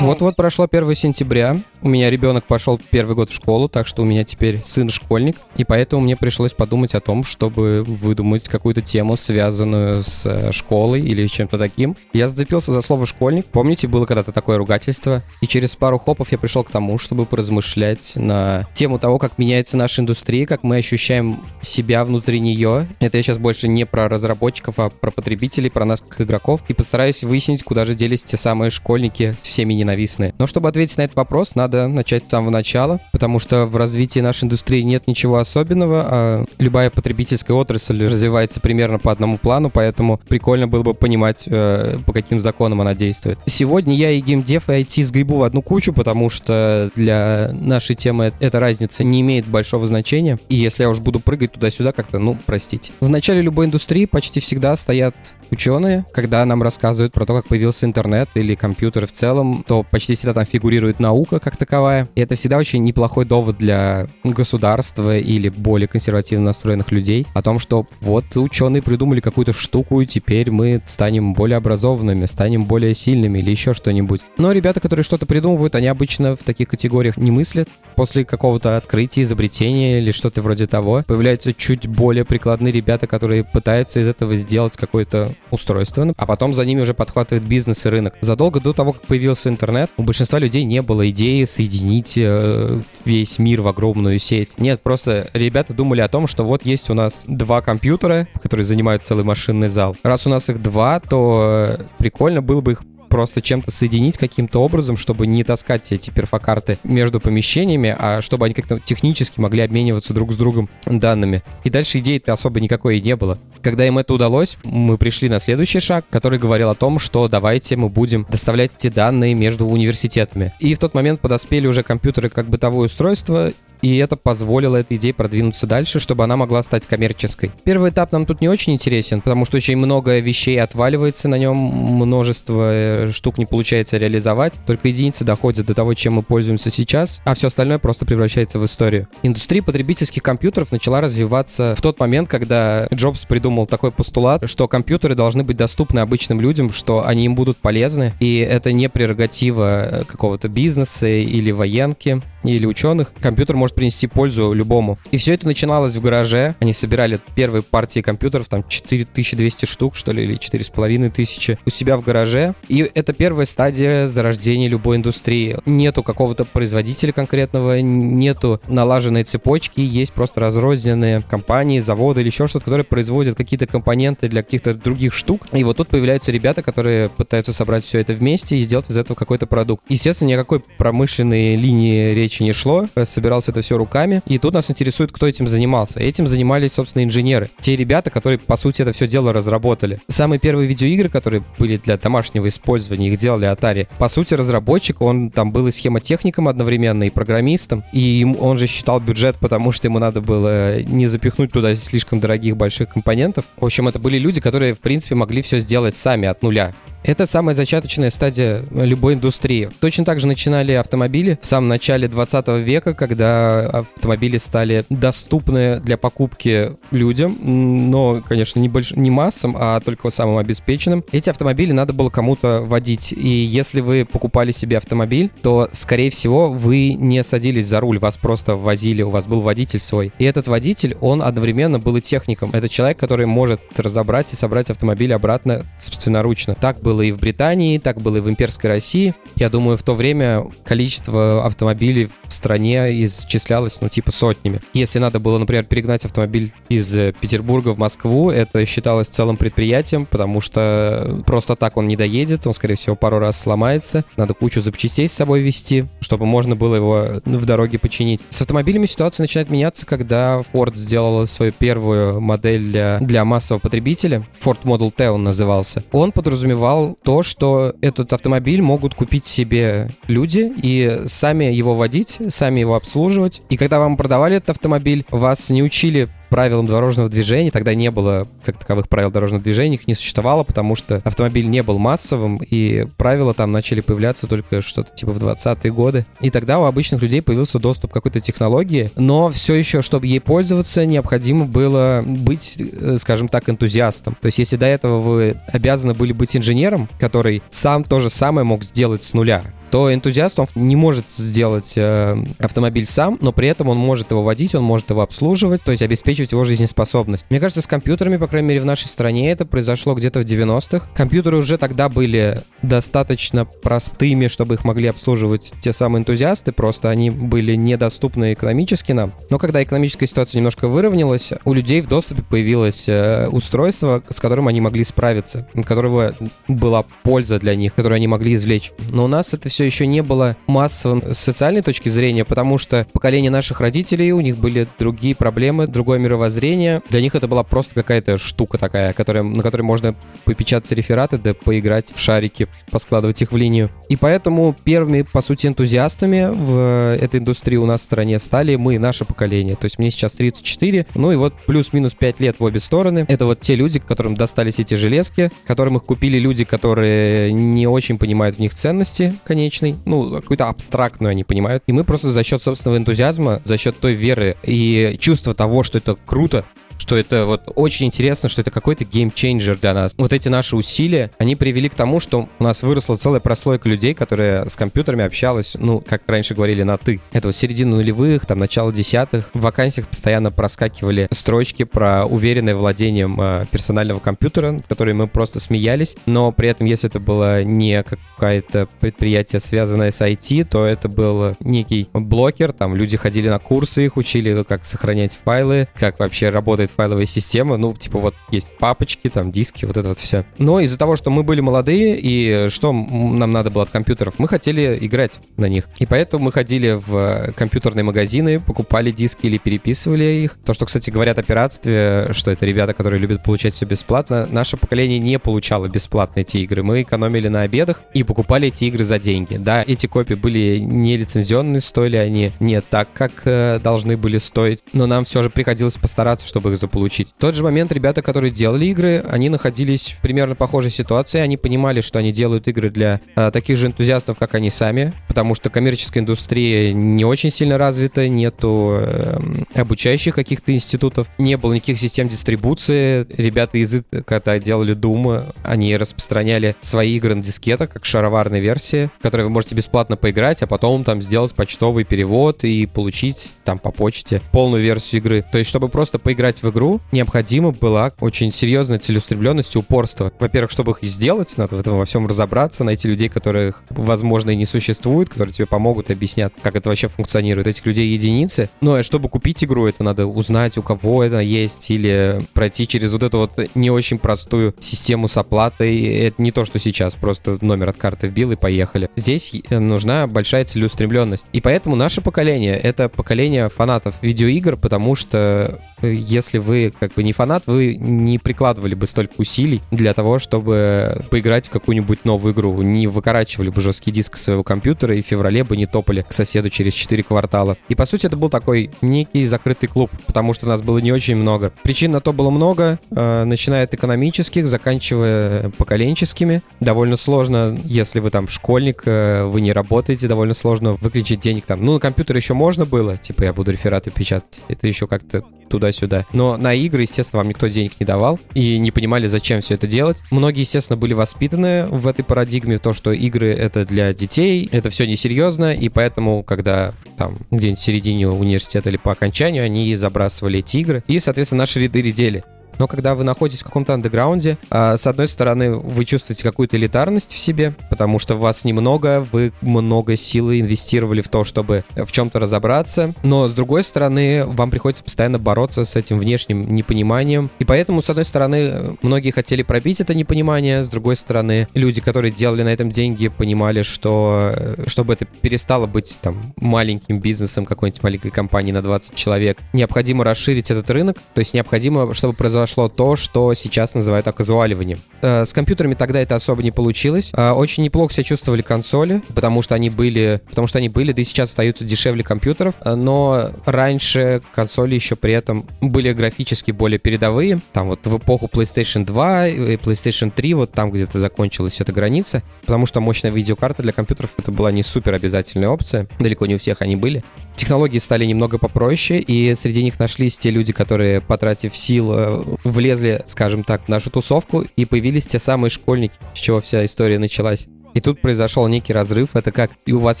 Вот-вот 0.00 0.36
прошло 0.36 0.66
1 0.70 0.94
сентября. 0.94 1.56
У 1.82 1.88
меня 1.88 2.10
ребенок 2.10 2.44
пошел 2.44 2.80
первый 2.90 3.14
год 3.14 3.30
в 3.30 3.34
школу, 3.34 3.68
так 3.68 3.86
что 3.86 4.02
у 4.02 4.04
меня 4.04 4.24
теперь 4.24 4.60
сын 4.64 4.88
школьник. 4.88 5.36
И 5.56 5.64
поэтому 5.64 6.02
мне 6.02 6.16
пришлось 6.16 6.52
подумать 6.52 6.94
о 6.94 7.00
том, 7.00 7.24
чтобы 7.24 7.84
выдумать 7.84 8.48
какую-то 8.48 8.82
тему, 8.82 9.16
связанную 9.16 10.02
с 10.02 10.26
э, 10.26 10.52
школой 10.52 11.02
или 11.02 11.26
чем-то 11.26 11.58
таким. 11.58 11.96
Я 12.12 12.28
зацепился 12.28 12.72
за 12.72 12.80
слово 12.80 13.06
«школьник». 13.06 13.46
Помните, 13.46 13.86
было 13.86 14.06
когда-то 14.06 14.32
такое 14.32 14.58
ругательство? 14.58 15.22
И 15.40 15.46
через 15.46 15.76
пару 15.76 15.98
хопов 15.98 16.32
я 16.32 16.38
пришел 16.38 16.64
к 16.64 16.70
тому, 16.70 16.98
чтобы 16.98 17.26
поразмышлять 17.26 18.12
на 18.16 18.68
тему 18.74 18.98
того, 18.98 19.18
как 19.18 19.38
меняется 19.38 19.76
наша 19.76 20.02
индустрия, 20.02 20.46
как 20.46 20.62
мы 20.62 20.76
ощущаем 20.76 21.42
себя 21.62 22.04
внутри 22.04 22.40
нее. 22.40 22.88
Это 23.00 23.16
я 23.16 23.22
сейчас 23.22 23.38
больше 23.38 23.68
не 23.68 23.86
про 23.86 24.08
разработчиков, 24.08 24.78
а 24.78 24.90
про 24.90 25.10
потребителей, 25.10 25.70
про 25.70 25.84
нас 25.84 26.00
как 26.00 26.20
игроков. 26.20 26.62
И 26.68 26.74
постараюсь 26.74 27.22
выяснить, 27.22 27.62
куда 27.62 27.84
же 27.84 27.94
делись 27.94 28.22
те 28.22 28.36
самые 28.36 28.70
школьники, 28.70 29.34
всеми 29.42 29.74
не 29.74 29.88
ненавистные. 29.88 30.34
Но 30.38 30.46
чтобы 30.46 30.68
ответить 30.68 30.98
на 30.98 31.02
этот 31.02 31.16
вопрос, 31.16 31.54
надо 31.54 31.67
начать 31.68 32.24
с 32.26 32.28
самого 32.28 32.50
начала, 32.50 33.00
потому 33.12 33.38
что 33.38 33.66
в 33.66 33.76
развитии 33.76 34.20
нашей 34.20 34.44
индустрии 34.44 34.82
нет 34.82 35.06
ничего 35.06 35.38
особенного, 35.38 36.06
а 36.06 36.44
любая 36.58 36.90
потребительская 36.90 37.56
отрасль 37.56 38.06
развивается 38.06 38.60
примерно 38.60 38.98
по 38.98 39.12
одному 39.12 39.38
плану, 39.38 39.70
поэтому 39.70 40.20
прикольно 40.28 40.66
было 40.66 40.82
бы 40.82 40.94
понимать, 40.94 41.44
э, 41.46 41.98
по 42.06 42.12
каким 42.12 42.40
законам 42.40 42.80
она 42.80 42.94
действует. 42.94 43.38
Сегодня 43.46 43.94
я 43.94 44.10
и 44.10 44.20
геймдев, 44.20 44.68
и 44.68 44.72
IT 44.72 45.04
сгребу 45.04 45.36
в 45.36 45.42
одну 45.42 45.62
кучу, 45.62 45.92
потому 45.92 46.30
что 46.30 46.90
для 46.94 47.50
нашей 47.52 47.96
темы 47.96 48.32
эта 48.40 48.60
разница 48.60 49.04
не 49.04 49.20
имеет 49.20 49.46
большого 49.46 49.86
значения, 49.86 50.38
и 50.48 50.56
если 50.56 50.82
я 50.82 50.90
уж 50.90 51.00
буду 51.00 51.20
прыгать 51.20 51.52
туда-сюда 51.52 51.92
как-то, 51.92 52.18
ну, 52.18 52.36
простите. 52.46 52.92
В 53.00 53.08
начале 53.08 53.42
любой 53.42 53.66
индустрии 53.66 54.06
почти 54.06 54.40
всегда 54.40 54.76
стоят 54.76 55.14
ученые, 55.50 56.04
когда 56.12 56.44
нам 56.44 56.62
рассказывают 56.62 57.12
про 57.12 57.26
то, 57.26 57.34
как 57.34 57.48
появился 57.48 57.86
интернет 57.86 58.28
или 58.34 58.54
компьютеры 58.54 59.06
в 59.06 59.12
целом, 59.12 59.64
то 59.66 59.82
почти 59.82 60.14
всегда 60.14 60.34
там 60.34 60.46
фигурирует 60.46 61.00
наука 61.00 61.38
как 61.38 61.56
таковая. 61.58 62.08
И 62.14 62.20
это 62.20 62.34
всегда 62.34 62.56
очень 62.56 62.82
неплохой 62.84 63.24
довод 63.24 63.58
для 63.58 64.06
государства 64.24 65.18
или 65.18 65.48
более 65.48 65.88
консервативно 65.88 66.46
настроенных 66.46 66.90
людей 66.90 67.26
о 67.34 67.42
том, 67.42 67.58
что 67.58 67.86
вот 68.00 68.24
ученые 68.36 68.82
придумали 68.82 69.20
какую-то 69.20 69.52
штуку, 69.52 70.00
и 70.00 70.06
теперь 70.06 70.50
мы 70.50 70.80
станем 70.86 71.34
более 71.34 71.56
образованными, 71.56 72.26
станем 72.26 72.64
более 72.64 72.94
сильными 72.94 73.38
или 73.40 73.50
еще 73.50 73.74
что-нибудь. 73.74 74.20
Но 74.36 74.52
ребята, 74.52 74.80
которые 74.80 75.04
что-то 75.04 75.26
придумывают, 75.26 75.74
они 75.74 75.86
обычно 75.88 76.36
в 76.36 76.42
таких 76.44 76.68
категориях 76.68 77.16
не 77.16 77.30
мыслят. 77.30 77.68
После 77.96 78.24
какого-то 78.24 78.76
открытия, 78.76 79.22
изобретения 79.22 79.98
или 79.98 80.12
что-то 80.12 80.40
вроде 80.42 80.66
того, 80.66 81.02
появляются 81.06 81.52
чуть 81.52 81.86
более 81.86 82.24
прикладные 82.24 82.72
ребята, 82.72 83.06
которые 83.06 83.44
пытаются 83.44 84.00
из 84.00 84.08
этого 84.08 84.36
сделать 84.36 84.74
какое-то 84.76 85.32
устройство, 85.50 86.12
а 86.16 86.26
потом 86.26 86.54
за 86.54 86.64
ними 86.64 86.82
уже 86.82 86.94
подхватывает 86.94 87.44
бизнес 87.46 87.84
и 87.84 87.88
рынок. 87.88 88.16
Задолго 88.20 88.60
до 88.60 88.72
того, 88.72 88.92
как 88.92 89.02
появился 89.02 89.48
интернет, 89.48 89.90
у 89.96 90.02
большинства 90.02 90.38
людей 90.38 90.64
не 90.64 90.82
было 90.82 91.08
идеи 91.10 91.44
соединить 91.48 92.14
э, 92.16 92.80
весь 93.04 93.38
мир 93.38 93.62
в 93.62 93.68
огромную 93.68 94.18
сеть. 94.18 94.58
Нет, 94.58 94.80
просто 94.82 95.30
ребята 95.32 95.74
думали 95.74 96.00
о 96.00 96.08
том, 96.08 96.26
что 96.26 96.44
вот 96.44 96.64
есть 96.64 96.90
у 96.90 96.94
нас 96.94 97.24
два 97.26 97.60
компьютера, 97.60 98.28
которые 98.42 98.64
занимают 98.64 99.06
целый 99.06 99.24
машинный 99.24 99.68
зал. 99.68 99.96
Раз 100.02 100.26
у 100.26 100.30
нас 100.30 100.48
их 100.48 100.62
два, 100.62 101.00
то 101.00 101.76
э, 101.78 101.82
прикольно 101.98 102.42
было 102.42 102.60
бы 102.60 102.72
их 102.72 102.82
просто 103.08 103.40
чем-то 103.40 103.70
соединить 103.70 104.18
каким-то 104.18 104.62
образом, 104.62 104.96
чтобы 104.96 105.26
не 105.26 105.42
таскать 105.44 105.90
эти 105.92 106.10
перфокарты 106.10 106.78
между 106.84 107.20
помещениями, 107.20 107.96
а 107.98 108.20
чтобы 108.22 108.46
они 108.46 108.54
как-то 108.54 108.78
технически 108.80 109.40
могли 109.40 109.62
обмениваться 109.62 110.14
друг 110.14 110.32
с 110.32 110.36
другом 110.36 110.68
данными. 110.86 111.42
И 111.64 111.70
дальше 111.70 111.98
идеи-то 111.98 112.32
особо 112.32 112.60
никакой 112.60 112.98
и 112.98 113.02
не 113.02 113.16
было. 113.16 113.38
Когда 113.62 113.86
им 113.86 113.98
это 113.98 114.14
удалось, 114.14 114.56
мы 114.64 114.98
пришли 114.98 115.28
на 115.28 115.40
следующий 115.40 115.80
шаг, 115.80 116.04
который 116.10 116.38
говорил 116.38 116.70
о 116.70 116.74
том, 116.74 116.98
что 116.98 117.28
давайте 117.28 117.76
мы 117.76 117.88
будем 117.88 118.26
доставлять 118.28 118.72
эти 118.76 118.88
данные 118.88 119.34
между 119.34 119.66
университетами. 119.66 120.52
И 120.58 120.74
в 120.74 120.78
тот 120.78 120.94
момент 120.94 121.20
подоспели 121.20 121.66
уже 121.66 121.82
компьютеры 121.82 122.28
как 122.28 122.48
бытовое 122.48 122.86
устройство, 122.86 123.52
и 123.82 123.96
это 123.98 124.16
позволило 124.16 124.76
этой 124.76 124.96
идее 124.96 125.14
продвинуться 125.14 125.66
дальше, 125.66 126.00
чтобы 126.00 126.24
она 126.24 126.36
могла 126.36 126.62
стать 126.62 126.86
коммерческой. 126.86 127.52
Первый 127.64 127.90
этап 127.90 128.12
нам 128.12 128.26
тут 128.26 128.40
не 128.40 128.48
очень 128.48 128.74
интересен, 128.74 129.20
потому 129.20 129.44
что 129.44 129.56
очень 129.56 129.76
много 129.76 130.18
вещей 130.18 130.60
отваливается 130.60 131.28
на 131.28 131.38
нем, 131.38 131.56
множество 131.56 132.70
э, 132.72 133.12
штук 133.12 133.38
не 133.38 133.46
получается 133.46 133.96
реализовать, 133.96 134.54
только 134.66 134.88
единицы 134.88 135.24
доходят 135.24 135.66
до 135.66 135.74
того, 135.74 135.94
чем 135.94 136.14
мы 136.14 136.22
пользуемся 136.22 136.70
сейчас, 136.70 137.20
а 137.24 137.34
все 137.34 137.48
остальное 137.48 137.78
просто 137.78 138.04
превращается 138.04 138.58
в 138.58 138.66
историю. 138.66 139.08
Индустрия 139.22 139.62
потребительских 139.62 140.22
компьютеров 140.22 140.72
начала 140.72 141.00
развиваться 141.00 141.74
в 141.76 141.82
тот 141.82 142.00
момент, 142.00 142.28
когда 142.28 142.88
Джобс 142.92 143.24
придумал 143.24 143.47
такой 143.66 143.90
постулат, 143.90 144.48
что 144.48 144.68
компьютеры 144.68 145.14
должны 145.14 145.44
быть 145.44 145.56
доступны 145.56 146.00
обычным 146.00 146.40
людям, 146.40 146.72
что 146.72 147.06
они 147.06 147.24
им 147.24 147.34
будут 147.34 147.58
полезны, 147.58 148.12
и 148.20 148.38
это 148.38 148.72
не 148.72 148.88
прерогатива 148.88 150.00
э, 150.00 150.04
какого-то 150.04 150.48
бизнеса 150.48 151.08
или 151.08 151.50
военки, 151.50 152.20
или 152.44 152.66
ученых, 152.66 153.12
компьютер 153.20 153.56
может 153.56 153.74
принести 153.74 154.06
пользу 154.06 154.52
любому. 154.52 154.98
И 155.10 155.18
все 155.18 155.34
это 155.34 155.46
начиналось 155.46 155.96
в 155.96 156.00
гараже. 156.00 156.54
Они 156.60 156.72
собирали 156.72 157.18
первые 157.34 157.62
партии 157.62 158.00
компьютеров, 158.00 158.48
там 158.48 158.64
4200 158.66 159.66
штук, 159.66 159.96
что 159.96 160.12
ли, 160.12 160.22
или 160.22 160.36
4500 160.36 161.58
у 161.66 161.70
себя 161.70 161.96
в 161.96 162.04
гараже. 162.04 162.54
И 162.68 162.90
это 162.94 163.12
первая 163.12 163.46
стадия 163.46 164.06
зарождения 164.06 164.68
любой 164.68 164.96
индустрии. 164.96 165.58
Нету 165.66 166.02
какого-то 166.02 166.44
производителя 166.44 167.12
конкретного, 167.12 167.80
нету 167.80 168.60
налаженной 168.68 169.24
цепочки, 169.24 169.80
есть 169.80 170.12
просто 170.12 170.40
разрозненные 170.40 171.22
компании, 171.22 171.80
заводы 171.80 172.20
или 172.20 172.28
еще 172.28 172.46
что-то, 172.46 172.66
которые 172.66 172.84
производят 172.84 173.36
какие-то 173.38 173.66
компоненты 173.66 174.28
для 174.28 174.42
каких-то 174.42 174.74
других 174.74 175.14
штук. 175.14 175.46
И 175.52 175.64
вот 175.64 175.78
тут 175.78 175.88
появляются 175.88 176.30
ребята, 176.32 176.62
которые 176.62 177.08
пытаются 177.08 177.52
собрать 177.52 177.84
все 177.84 178.00
это 178.00 178.12
вместе 178.12 178.56
и 178.56 178.62
сделать 178.62 178.90
из 178.90 178.98
этого 178.98 179.16
какой-то 179.16 179.46
продукт. 179.46 179.82
Естественно, 179.88 180.28
никакой 180.28 180.60
промышленной 180.76 181.54
линии 181.54 182.12
речи 182.12 182.42
не 182.42 182.52
шло, 182.52 182.86
собиралось 183.04 183.48
это 183.48 183.62
все 183.62 183.78
руками. 183.78 184.20
И 184.26 184.38
тут 184.38 184.54
нас 184.54 184.70
интересует, 184.70 185.12
кто 185.12 185.26
этим 185.26 185.46
занимался. 185.46 186.00
Этим 186.00 186.26
занимались, 186.26 186.72
собственно, 186.72 187.04
инженеры. 187.04 187.48
Те 187.60 187.76
ребята, 187.76 188.10
которые, 188.10 188.38
по 188.38 188.56
сути, 188.56 188.82
это 188.82 188.92
все 188.92 189.06
дело 189.06 189.32
разработали. 189.32 190.00
Самые 190.08 190.40
первые 190.40 190.68
видеоигры, 190.68 191.08
которые 191.08 191.42
были 191.58 191.76
для 191.76 191.96
домашнего 191.96 192.48
использования, 192.48 193.08
их 193.08 193.18
делали 193.18 193.50
Atari. 193.50 193.86
По 193.98 194.08
сути, 194.08 194.34
разработчик, 194.34 195.00
он 195.00 195.30
там 195.30 195.52
был 195.52 195.68
и 195.68 195.72
схемотехником 195.72 196.48
одновременно, 196.48 197.04
и 197.04 197.10
программистом. 197.10 197.84
И 197.92 198.26
он 198.40 198.58
же 198.58 198.66
считал 198.66 199.00
бюджет, 199.00 199.36
потому 199.38 199.70
что 199.70 199.86
ему 199.86 199.98
надо 199.98 200.20
было 200.20 200.82
не 200.82 201.06
запихнуть 201.06 201.52
туда 201.52 201.74
слишком 201.76 202.18
дорогих 202.18 202.56
больших 202.56 202.90
компонентов. 202.90 203.27
В 203.56 203.64
общем, 203.64 203.88
это 203.88 203.98
были 203.98 204.18
люди, 204.18 204.40
которые, 204.40 204.74
в 204.74 204.80
принципе, 204.80 205.14
могли 205.14 205.42
все 205.42 205.58
сделать 205.60 205.96
сами 205.96 206.28
от 206.28 206.42
нуля. 206.42 206.74
Это 207.08 207.26
самая 207.26 207.54
зачаточная 207.54 208.10
стадия 208.10 208.64
любой 208.70 209.14
индустрии. 209.14 209.70
Точно 209.80 210.04
так 210.04 210.20
же 210.20 210.26
начинали 210.26 210.72
автомобили 210.72 211.38
в 211.40 211.46
самом 211.46 211.68
начале 211.68 212.06
20 212.06 212.48
века, 212.48 212.92
когда 212.92 213.60
автомобили 213.70 214.36
стали 214.36 214.84
доступны 214.90 215.80
для 215.80 215.96
покупки 215.96 216.72
людям, 216.90 217.38
но, 217.40 218.22
конечно, 218.28 218.60
не, 218.60 218.68
больш... 218.68 218.92
не 218.92 219.10
массам, 219.10 219.56
а 219.58 219.80
только 219.80 220.10
самым 220.10 220.36
обеспеченным. 220.36 221.02
Эти 221.10 221.30
автомобили 221.30 221.72
надо 221.72 221.94
было 221.94 222.10
кому-то 222.10 222.60
водить. 222.60 223.12
И 223.12 223.26
если 223.26 223.80
вы 223.80 224.04
покупали 224.04 224.52
себе 224.52 224.76
автомобиль, 224.76 225.30
то, 225.40 225.70
скорее 225.72 226.10
всего, 226.10 226.50
вы 226.50 226.92
не 226.92 227.24
садились 227.24 227.68
за 227.68 227.80
руль, 227.80 227.98
вас 227.98 228.18
просто 228.18 228.54
возили, 228.54 229.00
у 229.00 229.08
вас 229.08 229.26
был 229.26 229.40
водитель 229.40 229.80
свой. 229.80 230.12
И 230.18 230.24
этот 230.24 230.46
водитель, 230.46 230.98
он 231.00 231.22
одновременно 231.22 231.78
был 231.78 231.96
и 231.96 232.02
техником. 232.02 232.50
Это 232.52 232.68
человек, 232.68 232.98
который 232.98 233.24
может 233.24 233.62
разобрать 233.78 234.34
и 234.34 234.36
собрать 234.36 234.68
автомобиль 234.68 235.14
обратно 235.14 235.64
собственноручно. 235.80 236.54
Так 236.54 236.82
было 236.82 236.97
и 237.02 237.12
в 237.12 237.18
Британии, 237.18 237.78
так 237.78 238.00
было 238.00 238.16
и 238.16 238.20
в 238.20 238.28
имперской 238.28 238.70
России. 238.70 239.14
Я 239.36 239.50
думаю, 239.50 239.76
в 239.76 239.82
то 239.82 239.94
время 239.94 240.46
количество 240.64 241.44
автомобилей 241.44 242.08
в 242.24 242.32
стране 242.32 243.04
исчислялось, 243.04 243.80
ну, 243.80 243.88
типа 243.88 244.12
сотнями. 244.12 244.60
Если 244.74 244.98
надо 244.98 245.18
было, 245.20 245.38
например, 245.38 245.64
перегнать 245.64 246.04
автомобиль 246.04 246.52
из 246.68 246.92
Петербурга 247.20 247.70
в 247.70 247.78
Москву, 247.78 248.30
это 248.30 248.64
считалось 248.66 249.08
целым 249.08 249.36
предприятием, 249.36 250.06
потому 250.06 250.40
что 250.40 251.22
просто 251.26 251.56
так 251.56 251.76
он 251.76 251.86
не 251.86 251.96
доедет, 251.96 252.46
он, 252.46 252.52
скорее 252.52 252.74
всего, 252.76 252.96
пару 252.96 253.18
раз 253.18 253.40
сломается. 253.40 254.04
Надо 254.16 254.34
кучу 254.34 254.60
запчастей 254.60 255.08
с 255.08 255.12
собой 255.12 255.40
вести, 255.40 255.86
чтобы 256.00 256.26
можно 256.26 256.56
было 256.56 256.74
его 256.74 257.06
в 257.24 257.44
дороге 257.44 257.78
починить. 257.78 258.20
С 258.30 258.42
автомобилями 258.42 258.86
ситуация 258.86 259.24
начинает 259.24 259.50
меняться, 259.50 259.86
когда 259.86 260.42
Ford 260.52 260.76
сделала 260.76 261.24
свою 261.26 261.52
первую 261.52 262.20
модель 262.20 262.62
для, 262.62 262.98
для 263.00 263.24
массового 263.24 263.60
потребителя. 263.60 264.26
Ford 264.42 264.58
Model 264.64 264.90
T 264.90 265.10
он 265.10 265.24
назывался. 265.24 265.82
Он 265.92 266.12
подразумевал 266.12 266.77
сказал 266.78 266.98
то, 267.02 267.22
что 267.22 267.74
этот 267.80 268.12
автомобиль 268.12 268.62
могут 268.62 268.94
купить 268.94 269.26
себе 269.26 269.88
люди 270.06 270.52
и 270.62 271.02
сами 271.06 271.44
его 271.44 271.74
водить, 271.74 272.18
сами 272.28 272.60
его 272.60 272.74
обслуживать. 272.74 273.42
И 273.48 273.56
когда 273.56 273.78
вам 273.78 273.96
продавали 273.96 274.36
этот 274.36 274.50
автомобиль, 274.50 275.04
вас 275.10 275.50
не 275.50 275.62
учили 275.62 276.08
правилам 276.28 276.66
дорожного 276.66 277.08
движения. 277.08 277.50
Тогда 277.50 277.74
не 277.74 277.90
было 277.90 278.28
как 278.44 278.58
таковых 278.58 278.88
правил 278.88 279.10
дорожного 279.10 279.42
движения, 279.42 279.76
их 279.76 279.86
не 279.86 279.94
существовало, 279.94 280.44
потому 280.44 280.76
что 280.76 281.00
автомобиль 281.04 281.48
не 281.48 281.62
был 281.62 281.78
массовым, 281.78 282.36
и 282.36 282.86
правила 282.96 283.34
там 283.34 283.52
начали 283.52 283.80
появляться 283.80 284.26
только 284.26 284.62
что-то 284.62 284.94
типа 284.94 285.12
в 285.12 285.22
20-е 285.22 285.72
годы. 285.72 286.06
И 286.20 286.30
тогда 286.30 286.58
у 286.58 286.64
обычных 286.64 287.02
людей 287.02 287.22
появился 287.22 287.58
доступ 287.58 287.90
к 287.90 287.94
какой-то 287.94 288.20
технологии, 288.20 288.90
но 288.96 289.30
все 289.30 289.54
еще, 289.54 289.82
чтобы 289.82 290.06
ей 290.06 290.20
пользоваться, 290.20 290.84
необходимо 290.86 291.46
было 291.46 292.02
быть, 292.06 292.58
э, 292.58 292.96
скажем 292.98 293.28
так, 293.28 293.48
энтузиастом. 293.48 294.16
То 294.20 294.26
есть 294.26 294.38
если 294.38 294.56
до 294.56 294.66
этого 294.66 295.00
вы 295.00 295.36
обязаны 295.46 295.94
были 295.94 296.12
быть 296.12 296.36
инженером, 296.36 296.88
который 296.98 297.42
сам 297.50 297.84
то 297.84 298.00
же 298.00 298.10
самое 298.10 298.44
мог 298.44 298.64
сделать 298.64 299.02
с 299.02 299.14
нуля, 299.14 299.42
то 299.70 299.92
энтузиаст 299.92 300.38
он 300.38 300.46
не 300.54 300.76
может 300.76 301.04
сделать 301.10 301.74
э, 301.76 302.16
автомобиль 302.38 302.86
сам, 302.86 303.18
но 303.20 303.32
при 303.32 303.48
этом 303.48 303.68
он 303.68 303.78
может 303.78 304.10
его 304.10 304.22
водить, 304.22 304.54
он 304.54 304.62
может 304.62 304.90
его 304.90 305.02
обслуживать, 305.02 305.62
то 305.62 305.70
есть 305.70 305.82
обеспечивать 305.82 306.32
его 306.32 306.44
жизнеспособность. 306.44 307.26
Мне 307.30 307.40
кажется, 307.40 307.62
с 307.62 307.66
компьютерами, 307.66 308.16
по 308.16 308.26
крайней 308.26 308.48
мере, 308.48 308.60
в 308.60 308.66
нашей 308.66 308.86
стране 308.86 309.30
это 309.30 309.46
произошло 309.46 309.94
где-то 309.94 310.20
в 310.20 310.24
90-х. 310.24 310.88
Компьютеры 310.94 311.36
уже 311.36 311.58
тогда 311.58 311.88
были 311.88 312.42
достаточно 312.62 313.44
простыми, 313.44 314.28
чтобы 314.28 314.54
их 314.54 314.64
могли 314.64 314.88
обслуживать 314.88 315.52
те 315.60 315.72
самые 315.72 316.00
энтузиасты, 316.00 316.52
просто 316.52 316.90
они 316.90 317.10
были 317.10 317.54
недоступны 317.54 318.32
экономически 318.32 318.92
нам. 318.92 319.12
Но 319.30 319.38
когда 319.38 319.62
экономическая 319.62 320.06
ситуация 320.06 320.38
немножко 320.38 320.68
выровнялась, 320.68 321.32
у 321.44 321.52
людей 321.52 321.80
в 321.80 321.88
доступе 321.88 322.22
появилось 322.22 322.88
э, 322.88 323.28
устройство, 323.28 324.02
с 324.08 324.20
которым 324.20 324.48
они 324.48 324.60
могли 324.60 324.84
справиться, 324.84 325.48
от 325.54 325.66
которого 325.66 326.14
была 326.46 326.84
польза 327.02 327.38
для 327.38 327.54
них, 327.54 327.74
которую 327.74 327.96
они 327.96 328.06
могли 328.06 328.34
извлечь. 328.34 328.72
Но 328.90 329.04
у 329.04 329.08
нас 329.08 329.34
это 329.34 329.48
все 329.48 329.57
все 329.58 329.64
еще 329.64 329.88
не 329.88 330.04
было 330.04 330.36
массовым 330.46 331.02
с 331.12 331.18
социальной 331.18 331.62
точки 331.62 331.88
зрения, 331.88 332.24
потому 332.24 332.58
что 332.58 332.86
поколение 332.92 333.28
наших 333.28 333.60
родителей, 333.60 334.12
у 334.12 334.20
них 334.20 334.36
были 334.36 334.68
другие 334.78 335.16
проблемы, 335.16 335.66
другое 335.66 335.98
мировоззрение. 335.98 336.80
Для 336.90 337.00
них 337.00 337.16
это 337.16 337.26
была 337.26 337.42
просто 337.42 337.74
какая-то 337.74 338.18
штука 338.18 338.56
такая, 338.56 338.92
которая, 338.92 339.24
на 339.24 339.42
которой 339.42 339.62
можно 339.62 339.96
попечатать 340.24 340.70
рефераты, 340.70 341.18
да 341.18 341.34
поиграть 341.34 341.92
в 341.92 341.98
шарики, 341.98 342.46
поскладывать 342.70 343.20
их 343.20 343.32
в 343.32 343.36
линию. 343.36 343.68
И 343.88 343.96
поэтому 343.96 344.54
первыми, 344.62 345.02
по 345.02 345.22
сути, 345.22 345.48
энтузиастами 345.48 346.28
в 346.32 346.96
этой 346.96 347.18
индустрии 347.18 347.56
у 347.56 347.66
нас 347.66 347.80
в 347.80 347.84
стране 347.84 348.20
стали 348.20 348.54
мы, 348.54 348.78
наше 348.78 349.04
поколение. 349.04 349.56
То 349.56 349.64
есть 349.64 349.80
мне 349.80 349.90
сейчас 349.90 350.12
34, 350.12 350.86
ну 350.94 351.10
и 351.10 351.16
вот 351.16 351.34
плюс-минус 351.48 351.94
5 351.94 352.20
лет 352.20 352.38
в 352.38 352.44
обе 352.44 352.60
стороны. 352.60 353.06
Это 353.08 353.26
вот 353.26 353.40
те 353.40 353.56
люди, 353.56 353.80
которым 353.80 354.14
достались 354.14 354.60
эти 354.60 354.74
железки, 354.74 355.32
которым 355.48 355.78
их 355.78 355.84
купили 355.84 356.20
люди, 356.20 356.44
которые 356.44 357.32
не 357.32 357.66
очень 357.66 357.98
понимают 357.98 358.36
в 358.36 358.38
них 358.38 358.54
ценности, 358.54 359.14
конечно, 359.24 359.47
бесконечный, 359.48 359.76
ну, 359.84 360.10
какую-то 360.10 360.48
абстрактную 360.48 361.10
они 361.10 361.24
понимают. 361.24 361.62
И 361.66 361.72
мы 361.72 361.84
просто 361.84 362.12
за 362.12 362.22
счет 362.22 362.42
собственного 362.42 362.78
энтузиазма, 362.78 363.40
за 363.44 363.56
счет 363.56 363.78
той 363.78 363.94
веры 363.94 364.36
и 364.42 364.96
чувства 365.00 365.34
того, 365.34 365.62
что 365.62 365.78
это 365.78 365.96
круто, 366.06 366.44
что 366.78 366.96
это 366.96 367.26
вот 367.26 367.42
очень 367.54 367.86
интересно, 367.86 368.28
что 368.28 368.40
это 368.40 368.50
какой-то 368.50 368.84
game 368.84 369.11
changer 369.11 369.58
для 369.58 369.74
нас. 369.74 369.94
Вот 369.98 370.12
эти 370.12 370.28
наши 370.28 370.56
усилия, 370.56 371.10
они 371.18 371.36
привели 371.36 371.68
к 371.68 371.74
тому, 371.74 372.00
что 372.00 372.28
у 372.38 372.44
нас 372.44 372.62
выросла 372.62 372.96
целая 372.96 373.20
прослойка 373.20 373.68
людей, 373.68 373.94
которые 373.94 374.48
с 374.48 374.56
компьютерами 374.56 375.04
общалась, 375.04 375.56
ну, 375.58 375.82
как 375.86 376.02
раньше 376.06 376.34
говорили, 376.34 376.62
на 376.62 376.78
«ты». 376.78 377.00
Это 377.12 377.28
вот 377.28 377.36
середина 377.36 377.76
нулевых, 377.76 378.26
там, 378.26 378.38
начало 378.38 378.72
десятых. 378.72 379.30
В 379.34 379.40
вакансиях 379.40 379.88
постоянно 379.88 380.30
проскакивали 380.30 381.08
строчки 381.12 381.64
про 381.64 382.06
уверенное 382.06 382.54
владением 382.54 383.20
э, 383.20 383.44
персонального 383.50 384.00
компьютера, 384.00 384.52
над 384.52 384.66
которыми 384.66 384.98
мы 384.98 385.06
просто 385.06 385.40
смеялись. 385.40 385.96
Но 386.06 386.32
при 386.32 386.48
этом, 386.48 386.66
если 386.66 386.88
это 386.88 387.00
было 387.00 387.42
не 387.42 387.82
какое-то 387.82 388.68
предприятие, 388.80 389.40
связанное 389.40 389.90
с 389.90 390.00
IT, 390.00 390.44
то 390.44 390.64
это 390.64 390.88
был 390.88 391.34
некий 391.40 391.88
blocker, 391.92 392.52
там 392.52 392.74
люди 392.74 392.96
ходили 392.96 393.28
на 393.28 393.38
курсы, 393.38 393.84
их 393.84 393.96
учили, 393.96 394.42
как 394.42 394.64
сохранять 394.64 395.18
файлы, 395.22 395.68
как 395.74 395.98
вообще 395.98 396.30
работает 396.30 396.67
работает 396.68 396.76
файловая 396.76 397.06
система. 397.06 397.56
Ну, 397.56 397.74
типа 397.74 397.98
вот 397.98 398.14
есть 398.30 398.50
папочки, 398.58 399.08
там 399.08 399.32
диски, 399.32 399.64
вот 399.64 399.76
это 399.76 399.88
вот 399.88 399.98
все. 399.98 400.24
Но 400.38 400.60
из-за 400.60 400.78
того, 400.78 400.96
что 400.96 401.10
мы 401.10 401.22
были 401.22 401.40
молодые, 401.40 401.98
и 402.00 402.48
что 402.50 402.72
нам 402.72 403.32
надо 403.32 403.50
было 403.50 403.64
от 403.64 403.70
компьютеров, 403.70 404.14
мы 404.18 404.28
хотели 404.28 404.78
играть 404.80 405.20
на 405.36 405.48
них. 405.48 405.68
И 405.80 405.86
поэтому 405.86 406.24
мы 406.24 406.32
ходили 406.32 406.78
в 406.86 407.32
компьютерные 407.36 407.84
магазины, 407.84 408.40
покупали 408.40 408.90
диски 408.90 409.26
или 409.26 409.38
переписывали 409.38 410.04
их. 410.24 410.36
То, 410.44 410.54
что, 410.54 410.66
кстати, 410.66 410.90
говорят 410.90 411.18
о 411.18 411.22
пиратстве, 411.22 412.08
что 412.12 412.30
это 412.30 412.46
ребята, 412.46 412.74
которые 412.74 413.00
любят 413.00 413.22
получать 413.22 413.54
все 413.54 413.66
бесплатно, 413.66 414.28
наше 414.30 414.56
поколение 414.56 414.98
не 414.98 415.18
получало 415.18 415.68
бесплатно 415.68 416.20
эти 416.20 416.38
игры. 416.38 416.62
Мы 416.62 416.82
экономили 416.82 417.28
на 417.28 417.42
обедах 417.42 417.82
и 417.94 418.02
покупали 418.02 418.48
эти 418.48 418.64
игры 418.64 418.84
за 418.84 418.98
деньги. 418.98 419.36
Да, 419.36 419.64
эти 419.66 419.86
копии 419.86 420.14
были 420.14 420.58
не 420.58 420.96
лицензионные, 420.96 421.60
стоили 421.60 421.96
они 421.96 422.32
не 422.40 422.60
так, 422.60 422.88
как 422.92 423.12
э, 423.24 423.60
должны 423.62 423.96
были 423.96 424.18
стоить, 424.18 424.62
но 424.72 424.86
нам 424.86 425.04
все 425.04 425.22
же 425.22 425.30
приходилось 425.30 425.76
постараться, 425.76 426.26
чтобы 426.26 426.50
их 426.50 426.57
заполучить. 426.58 427.08
В 427.16 427.20
тот 427.20 427.34
же 427.34 427.42
момент 427.42 427.72
ребята, 427.72 428.02
которые 428.02 428.30
делали 428.30 428.66
игры, 428.66 429.02
они 429.08 429.28
находились 429.28 429.96
в 429.98 430.02
примерно 430.02 430.34
похожей 430.34 430.70
ситуации, 430.70 431.20
они 431.20 431.36
понимали, 431.36 431.80
что 431.80 431.98
они 431.98 432.12
делают 432.12 432.48
игры 432.48 432.70
для 432.70 433.00
а, 433.14 433.30
таких 433.30 433.56
же 433.56 433.68
энтузиастов, 433.68 434.18
как 434.18 434.34
они 434.34 434.50
сами, 434.50 434.92
потому 435.08 435.34
что 435.34 435.50
коммерческая 435.50 436.02
индустрия 436.02 436.72
не 436.72 437.04
очень 437.04 437.30
сильно 437.30 437.58
развита, 437.58 438.08
нету 438.08 438.70
э, 438.72 439.18
обучающих 439.54 440.14
каких-то 440.14 440.52
институтов, 440.52 441.08
не 441.18 441.36
было 441.36 441.54
никаких 441.54 441.78
систем 441.78 442.08
дистрибуции. 442.08 443.06
Ребята 443.16 443.58
из 443.58 443.78
когда 444.06 444.38
делали 444.38 444.74
Doom, 444.74 445.34
они 445.42 445.76
распространяли 445.76 446.56
свои 446.60 446.96
игры 446.96 447.14
на 447.14 447.22
дискетах, 447.22 447.70
как 447.70 447.84
шароварная 447.84 448.40
версия, 448.40 448.90
в 448.98 449.02
которой 449.02 449.22
вы 449.22 449.30
можете 449.30 449.54
бесплатно 449.54 449.96
поиграть, 449.96 450.42
а 450.42 450.46
потом 450.46 450.84
там 450.84 451.02
сделать 451.02 451.34
почтовый 451.34 451.84
перевод 451.84 452.44
и 452.44 452.66
получить 452.66 453.34
там 453.44 453.58
по 453.58 453.70
почте 453.70 454.20
полную 454.32 454.62
версию 454.62 455.00
игры. 455.00 455.24
То 455.30 455.38
есть, 455.38 455.48
чтобы 455.50 455.68
просто 455.68 455.98
поиграть 455.98 456.42
в 456.42 456.47
игру, 456.50 456.80
необходима 456.92 457.52
была 457.52 457.92
очень 458.00 458.32
серьезная 458.32 458.78
целеустремленность 458.78 459.54
и 459.54 459.58
упорство. 459.58 460.12
Во-первых, 460.18 460.50
чтобы 460.50 460.72
их 460.72 460.88
сделать, 460.88 461.36
надо 461.36 461.56
в 461.56 461.60
этом 461.60 461.78
во 461.78 461.84
всем 461.84 462.06
разобраться, 462.06 462.64
найти 462.64 462.88
людей, 462.88 463.08
которых, 463.08 463.62
возможно, 463.70 464.30
и 464.30 464.36
не 464.36 464.46
существует, 464.46 465.08
которые 465.08 465.32
тебе 465.32 465.46
помогут, 465.46 465.90
объяснят, 465.90 466.32
как 466.42 466.56
это 466.56 466.68
вообще 466.68 466.88
функционирует. 466.88 467.46
Этих 467.46 467.66
людей 467.66 467.88
единицы. 467.88 468.48
Но 468.60 468.72
ну, 468.72 468.76
а 468.76 468.82
чтобы 468.82 469.08
купить 469.08 469.42
игру, 469.44 469.66
это 469.66 469.82
надо 469.82 470.06
узнать, 470.06 470.58
у 470.58 470.62
кого 470.62 471.04
это 471.04 471.20
есть, 471.20 471.70
или 471.70 472.20
пройти 472.32 472.66
через 472.66 472.92
вот 472.92 473.02
эту 473.02 473.18
вот 473.18 473.32
не 473.54 473.70
очень 473.70 473.98
простую 473.98 474.54
систему 474.58 475.08
с 475.08 475.16
оплатой. 475.16 475.82
Это 475.82 476.20
не 476.20 476.32
то, 476.32 476.44
что 476.44 476.58
сейчас, 476.58 476.94
просто 476.94 477.38
номер 477.40 477.70
от 477.70 477.76
карты 477.76 478.08
вбил 478.08 478.32
и 478.32 478.36
поехали. 478.36 478.88
Здесь 478.96 479.32
нужна 479.50 480.06
большая 480.06 480.44
целеустремленность. 480.44 481.26
И 481.32 481.40
поэтому 481.40 481.76
наше 481.76 482.00
поколение— 482.00 482.56
это 482.62 482.88
поколение 482.88 483.48
фанатов 483.48 483.94
видеоигр, 484.02 484.56
потому 484.56 484.94
что 484.94 485.60
э, 485.80 485.92
если 486.38 486.50
вы 486.50 486.72
как 486.78 486.94
бы 486.94 487.02
не 487.02 487.12
фанат, 487.12 487.44
вы 487.46 487.76
не 487.76 488.18
прикладывали 488.18 488.74
бы 488.74 488.86
столько 488.86 489.14
усилий 489.18 489.60
для 489.70 489.94
того, 489.94 490.18
чтобы 490.18 491.04
поиграть 491.10 491.48
в 491.48 491.50
какую-нибудь 491.50 492.04
новую 492.04 492.34
игру. 492.34 492.62
Не 492.62 492.86
выкорачивали 492.86 493.50
бы 493.50 493.60
жесткий 493.60 493.90
диск 493.90 494.16
своего 494.16 494.42
компьютера 494.42 494.94
и 494.94 495.02
в 495.02 495.06
феврале 495.06 495.44
бы 495.44 495.56
не 495.56 495.66
топали 495.66 496.04
к 496.08 496.12
соседу 496.12 496.50
через 496.50 496.74
4 496.74 497.02
квартала. 497.02 497.56
И 497.68 497.74
по 497.74 497.86
сути 497.86 498.06
это 498.06 498.16
был 498.16 498.30
такой 498.30 498.70
некий 498.82 499.24
закрытый 499.26 499.68
клуб, 499.68 499.90
потому 500.06 500.32
что 500.32 500.46
нас 500.46 500.62
было 500.62 500.78
не 500.78 500.92
очень 500.92 501.16
много. 501.16 501.52
Причин 501.62 501.92
на 501.92 502.00
то 502.00 502.12
было 502.12 502.30
много, 502.30 502.78
э, 502.90 503.24
начиная 503.24 503.64
от 503.64 503.74
экономических, 503.74 504.46
заканчивая 504.46 505.50
поколенческими. 505.50 506.42
Довольно 506.60 506.96
сложно, 506.96 507.58
если 507.64 508.00
вы 508.00 508.10
там 508.10 508.28
школьник, 508.28 508.82
э, 508.86 509.24
вы 509.24 509.40
не 509.40 509.52
работаете, 509.52 510.08
довольно 510.08 510.34
сложно 510.34 510.72
выключить 510.72 511.20
денег 511.20 511.44
там. 511.46 511.64
Ну, 511.64 511.74
на 511.74 511.80
компьютер 511.80 512.16
еще 512.16 512.34
можно 512.34 512.64
было, 512.64 512.96
типа 512.96 513.24
я 513.24 513.32
буду 513.32 513.50
рефераты 513.50 513.90
печатать. 513.90 514.40
Это 514.48 514.66
еще 514.66 514.86
как-то 514.86 515.22
туда-сюда. 515.48 516.06
Но 516.12 516.27
на 516.36 516.54
игры, 516.54 516.82
естественно, 516.82 517.18
вам 517.18 517.28
никто 517.28 517.46
денег 517.46 517.72
не 517.80 517.86
давал 517.86 518.18
и 518.34 518.58
не 518.58 518.70
понимали, 518.70 519.06
зачем 519.06 519.40
все 519.40 519.54
это 519.54 519.66
делать. 519.66 520.02
Многие, 520.10 520.40
естественно, 520.40 520.76
были 520.76 520.94
воспитаны 520.94 521.66
в 521.66 521.86
этой 521.86 522.04
парадигме, 522.04 522.58
то, 522.58 522.72
что 522.72 522.92
игры— 522.92 523.32
это 523.38 523.64
для 523.64 523.92
детей, 523.94 524.48
это 524.52 524.70
все 524.70 524.86
несерьезно, 524.86 525.54
и 525.54 525.68
поэтому, 525.68 526.22
когда 526.22 526.74
там 526.96 527.18
где-нибудь 527.30 527.58
в 527.58 527.62
середине 527.62 528.08
университета 528.08 528.68
или 528.68 528.76
по 528.76 528.92
окончанию, 528.92 529.44
они 529.44 529.74
забрасывали 529.76 530.40
эти 530.40 530.58
игры, 530.58 530.82
и, 530.86 531.00
соответственно, 531.00 531.40
наши 531.40 531.60
ряды 531.60 531.82
редели. 531.82 532.24
Но 532.58 532.66
когда 532.66 532.94
вы 532.94 533.04
находитесь 533.04 533.40
в 533.40 533.44
каком-то 533.44 533.74
андеграунде, 533.74 534.38
а, 534.50 534.76
с 534.76 534.86
одной 534.86 535.08
стороны, 535.08 535.56
вы 535.56 535.84
чувствуете 535.84 536.24
какую-то 536.24 536.56
элитарность 536.56 537.12
в 537.12 537.18
себе, 537.18 537.54
потому 537.70 537.98
что 537.98 538.16
вас 538.16 538.44
немного, 538.44 539.06
вы 539.12 539.32
много 539.40 539.96
силы 539.96 540.40
инвестировали 540.40 541.00
в 541.00 541.08
то, 541.08 541.24
чтобы 541.24 541.64
в 541.76 541.90
чем-то 541.92 542.18
разобраться. 542.18 542.94
Но 543.02 543.28
с 543.28 543.32
другой 543.32 543.62
стороны, 543.62 544.24
вам 544.26 544.50
приходится 544.50 544.82
постоянно 544.82 545.18
бороться 545.18 545.64
с 545.64 545.76
этим 545.76 545.98
внешним 545.98 546.52
непониманием. 546.54 547.30
И 547.38 547.44
поэтому, 547.44 547.82
с 547.82 547.90
одной 547.90 548.04
стороны, 548.04 548.76
многие 548.82 549.10
хотели 549.10 549.42
пробить 549.42 549.80
это 549.80 549.94
непонимание, 549.94 550.64
с 550.64 550.68
другой 550.68 550.96
стороны, 550.96 551.46
люди, 551.54 551.80
которые 551.80 552.12
делали 552.12 552.42
на 552.42 552.52
этом 552.52 552.70
деньги, 552.70 553.08
понимали, 553.08 553.62
что 553.62 554.34
чтобы 554.66 554.94
это 554.94 555.04
перестало 555.04 555.66
быть 555.66 555.98
там 556.00 556.20
маленьким 556.36 557.00
бизнесом 557.00 557.46
какой-нибудь 557.46 557.82
маленькой 557.82 558.10
компании 558.10 558.52
на 558.52 558.62
20 558.62 558.94
человек, 558.94 559.38
необходимо 559.52 560.04
расширить 560.04 560.50
этот 560.50 560.68
рынок, 560.70 560.98
то 561.14 561.20
есть 561.20 561.34
необходимо, 561.34 561.94
чтобы 561.94 562.14
произошло 562.14 562.47
произошло 562.48 562.68
то, 562.68 562.96
что 562.96 563.34
сейчас 563.34 563.74
называют 563.74 564.08
оказуаливанием. 564.08 564.78
Э, 565.02 565.24
с 565.24 565.32
компьютерами 565.32 565.74
тогда 565.74 566.00
это 566.00 566.14
особо 566.14 566.42
не 566.42 566.50
получилось. 566.50 567.10
Э, 567.12 567.32
очень 567.32 567.62
неплохо 567.62 567.92
себя 567.92 568.04
чувствовали 568.04 568.42
консоли, 568.42 569.02
потому 569.14 569.42
что 569.42 569.54
они 569.54 569.70
были, 569.70 570.22
потому 570.30 570.46
что 570.46 570.58
они 570.58 570.68
были, 570.68 570.92
да 570.92 571.02
и 571.02 571.04
сейчас 571.04 571.30
остаются 571.30 571.64
дешевле 571.64 572.02
компьютеров, 572.02 572.54
э, 572.64 572.74
но 572.74 573.30
раньше 573.44 574.22
консоли 574.34 574.74
еще 574.74 574.96
при 574.96 575.12
этом 575.12 575.46
были 575.60 575.92
графически 575.92 576.52
более 576.52 576.78
передовые. 576.78 577.40
Там 577.52 577.68
вот 577.68 577.86
в 577.86 577.98
эпоху 577.98 578.30
PlayStation 578.32 578.84
2 578.84 579.28
и 579.28 579.56
PlayStation 579.56 580.10
3, 580.10 580.34
вот 580.34 580.52
там 580.52 580.70
где-то 580.70 580.98
закончилась 580.98 581.60
эта 581.60 581.72
граница, 581.72 582.22
потому 582.46 582.66
что 582.66 582.80
мощная 582.80 583.10
видеокарта 583.10 583.62
для 583.62 583.72
компьютеров 583.72 584.10
это 584.16 584.32
была 584.32 584.50
не 584.52 584.62
супер 584.62 584.94
обязательная 584.94 585.48
опция, 585.48 585.86
далеко 585.98 586.26
не 586.26 586.36
у 586.36 586.38
всех 586.38 586.62
они 586.62 586.76
были. 586.76 587.04
Технологии 587.38 587.78
стали 587.78 588.04
немного 588.04 588.36
попроще, 588.36 589.00
и 589.00 589.32
среди 589.36 589.62
них 589.62 589.78
нашлись 589.78 590.18
те 590.18 590.30
люди, 590.32 590.52
которые, 590.52 591.00
потратив 591.00 591.56
сил, 591.56 591.92
э, 591.92 592.20
влезли, 592.42 593.04
скажем 593.06 593.44
так, 593.44 593.66
в 593.66 593.68
нашу 593.68 593.90
тусовку, 593.90 594.44
и 594.56 594.64
появились 594.64 595.06
те 595.06 595.20
самые 595.20 595.48
школьники, 595.48 595.94
с 596.14 596.18
чего 596.18 596.40
вся 596.40 596.66
история 596.66 596.98
началась. 596.98 597.46
И 597.74 597.80
тут 597.80 598.00
произошел 598.00 598.48
некий 598.48 598.72
разрыв. 598.72 599.10
Это 599.14 599.30
как 599.30 599.52
и 599.66 599.72
у 599.72 599.78
вас 599.78 600.00